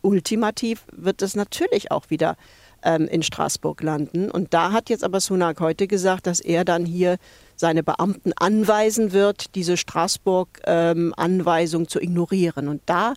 ultimativ 0.02 0.84
wird 0.92 1.22
es 1.22 1.34
natürlich 1.34 1.90
auch 1.90 2.10
wieder 2.10 2.36
ähm, 2.82 3.08
in 3.08 3.22
Straßburg 3.22 3.82
landen. 3.82 4.30
Und 4.30 4.54
da 4.54 4.72
hat 4.72 4.90
jetzt 4.90 5.04
aber 5.04 5.20
Sunak 5.20 5.60
heute 5.60 5.86
gesagt, 5.86 6.26
dass 6.26 6.40
er 6.40 6.64
dann 6.64 6.84
hier 6.84 7.18
seine 7.56 7.82
Beamten 7.82 8.32
anweisen 8.34 9.12
wird, 9.12 9.54
diese 9.54 9.76
Straßburg-Anweisung 9.76 11.88
zu 11.88 12.00
ignorieren. 12.00 12.68
Und 12.68 12.82
da 12.86 13.14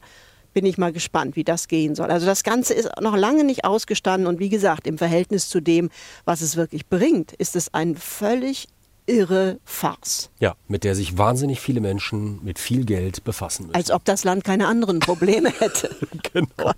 bin 0.53 0.65
ich 0.65 0.77
mal 0.77 0.91
gespannt, 0.91 1.35
wie 1.35 1.43
das 1.43 1.67
gehen 1.67 1.95
soll. 1.95 2.11
Also 2.11 2.25
das 2.25 2.43
Ganze 2.43 2.73
ist 2.73 2.89
noch 2.99 3.15
lange 3.15 3.43
nicht 3.43 3.65
ausgestanden 3.65 4.27
und 4.27 4.39
wie 4.39 4.49
gesagt, 4.49 4.87
im 4.87 4.97
Verhältnis 4.97 5.49
zu 5.49 5.61
dem, 5.61 5.89
was 6.25 6.41
es 6.41 6.57
wirklich 6.57 6.87
bringt, 6.87 7.33
ist 7.33 7.55
es 7.55 7.73
ein 7.73 7.95
völlig 7.95 8.67
irre 9.05 9.59
Farce. 9.65 10.29
Ja, 10.39 10.55
mit 10.67 10.83
der 10.83 10.95
sich 10.95 11.17
wahnsinnig 11.17 11.59
viele 11.59 11.81
Menschen 11.81 12.39
mit 12.43 12.59
viel 12.59 12.85
Geld 12.85 13.23
befassen 13.23 13.67
müssen. 13.67 13.75
Als 13.75 13.91
ob 13.91 14.05
das 14.05 14.23
Land 14.23 14.43
keine 14.43 14.67
anderen 14.67 14.99
Probleme 14.99 15.49
hätte. 15.59 15.95
Genau. 16.33 16.47
Gott. 16.55 16.77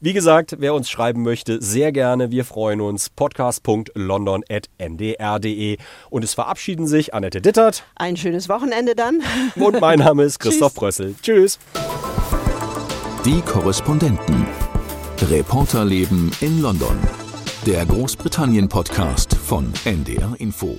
Wie 0.00 0.14
gesagt, 0.14 0.56
wer 0.60 0.72
uns 0.72 0.88
schreiben 0.88 1.22
möchte, 1.22 1.60
sehr 1.60 1.92
gerne. 1.92 2.30
Wir 2.30 2.46
freuen 2.46 2.80
uns. 2.80 3.10
podcast.london.ndr.de. 3.10 5.76
Und 6.08 6.24
es 6.24 6.32
verabschieden 6.34 6.86
sich 6.86 7.12
Annette 7.12 7.42
Dittert 7.42 7.84
Ein 7.96 8.16
schönes 8.16 8.48
Wochenende 8.48 8.94
dann. 8.94 9.20
und 9.56 9.78
mein 9.80 9.98
Name 9.98 10.22
ist 10.22 10.38
Christoph 10.40 10.74
Brössel. 10.74 11.14
Tschüss. 11.22 11.58
Die 13.24 13.40
Korrespondenten. 13.42 14.46
Reporterleben 15.28 16.30
in 16.40 16.62
London. 16.62 16.96
Der 17.66 17.84
Großbritannien-Podcast 17.84 19.34
von 19.36 19.70
NDR 19.84 20.34
Info. 20.38 20.78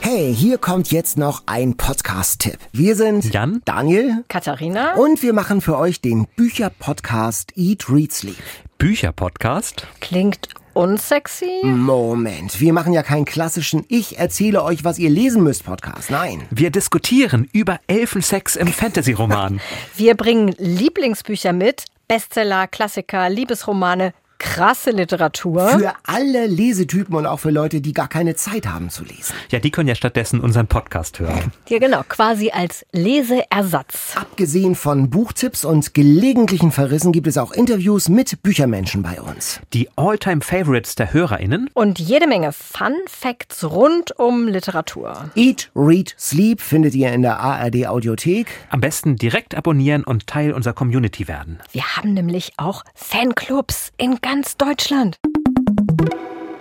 Hey, 0.00 0.34
hier 0.34 0.58
kommt 0.58 0.90
jetzt 0.90 1.16
noch 1.16 1.42
ein 1.46 1.76
Podcast-Tipp. 1.76 2.58
Wir 2.72 2.96
sind 2.96 3.32
Jan? 3.32 3.62
Daniel 3.64 4.24
Katharina? 4.28 4.94
und 4.94 5.22
wir 5.22 5.32
machen 5.32 5.60
für 5.60 5.78
euch 5.78 6.00
den 6.00 6.26
Bücher-Podcast 6.34 7.52
Eat, 7.56 7.88
Read, 7.88 8.12
Sleep. 8.12 8.36
Bücher-Podcast? 8.78 9.86
Klingt 10.00 10.48
unsexy? 10.74 11.62
Moment, 11.64 12.60
wir 12.60 12.72
machen 12.72 12.92
ja 12.92 13.02
keinen 13.02 13.24
klassischen 13.26 13.84
Ich 13.88 14.18
erzähle 14.18 14.62
euch, 14.64 14.82
was 14.84 14.98
ihr 14.98 15.10
lesen 15.10 15.42
müsst 15.44 15.64
Podcast. 15.64 16.10
Nein. 16.10 16.42
Wir 16.50 16.70
diskutieren 16.70 17.48
über 17.52 17.78
Elfensex 17.86 18.56
im 18.56 18.68
Fantasy-Roman. 18.68 19.60
Wir 19.96 20.16
bringen 20.16 20.54
Lieblingsbücher 20.58 21.52
mit, 21.52 21.84
Bestseller, 22.08 22.66
Klassiker, 22.66 23.28
Liebesromane, 23.28 24.14
krasse 24.48 24.90
Literatur. 24.90 25.68
Für 25.68 25.92
alle 26.04 26.46
Lesetypen 26.46 27.14
und 27.14 27.26
auch 27.26 27.38
für 27.38 27.50
Leute, 27.50 27.80
die 27.80 27.92
gar 27.92 28.08
keine 28.08 28.34
Zeit 28.34 28.66
haben 28.66 28.88
zu 28.88 29.04
lesen. 29.04 29.34
Ja, 29.50 29.58
die 29.58 29.70
können 29.70 29.88
ja 29.88 29.94
stattdessen 29.94 30.40
unseren 30.40 30.66
Podcast 30.66 31.20
hören. 31.20 31.52
Ja, 31.68 31.78
genau, 31.78 32.02
quasi 32.08 32.50
als 32.50 32.86
Leseersatz. 32.92 34.14
Abgesehen 34.16 34.74
von 34.74 35.10
Buchtipps 35.10 35.64
und 35.64 35.92
gelegentlichen 35.92 36.72
Verrissen 36.72 37.12
gibt 37.12 37.26
es 37.26 37.36
auch 37.36 37.52
Interviews 37.52 38.08
mit 38.08 38.42
Büchermenschen 38.42 39.02
bei 39.02 39.20
uns. 39.20 39.60
Die 39.74 39.88
All-Time-Favorites 39.96 40.94
der 40.94 41.12
HörerInnen. 41.12 41.68
Und 41.74 41.98
jede 41.98 42.26
Menge 42.26 42.52
Fun 42.52 42.94
Facts 43.06 43.64
rund 43.64 44.18
um 44.18 44.48
Literatur. 44.48 45.30
Eat, 45.34 45.70
Read, 45.76 46.14
Sleep 46.18 46.60
findet 46.60 46.94
ihr 46.94 47.12
in 47.12 47.22
der 47.22 47.38
ARD 47.38 47.86
Audiothek. 47.86 48.46
Am 48.70 48.80
besten 48.80 49.16
direkt 49.16 49.54
abonnieren 49.54 50.04
und 50.04 50.26
Teil 50.26 50.52
unserer 50.52 50.72
Community 50.72 51.28
werden. 51.28 51.58
Wir 51.72 51.96
haben 51.96 52.14
nämlich 52.14 52.52
auch 52.56 52.84
Fanclubs 52.94 53.92
in 53.98 54.20
ganz 54.38 54.56
Deutschland. 54.56 55.16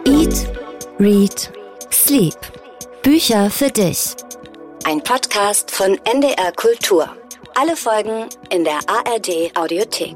Eat, 0.03 0.47
Read, 0.97 1.51
Sleep. 1.91 2.33
Bücher 3.03 3.51
für 3.51 3.69
dich. 3.69 4.15
Ein 4.83 5.03
Podcast 5.03 5.69
von 5.69 5.95
NDR 6.11 6.51
Kultur. 6.53 7.07
Alle 7.53 7.75
Folgen 7.75 8.25
in 8.49 8.63
der 8.63 8.79
ARD 8.87 9.55
Audiothek. 9.55 10.15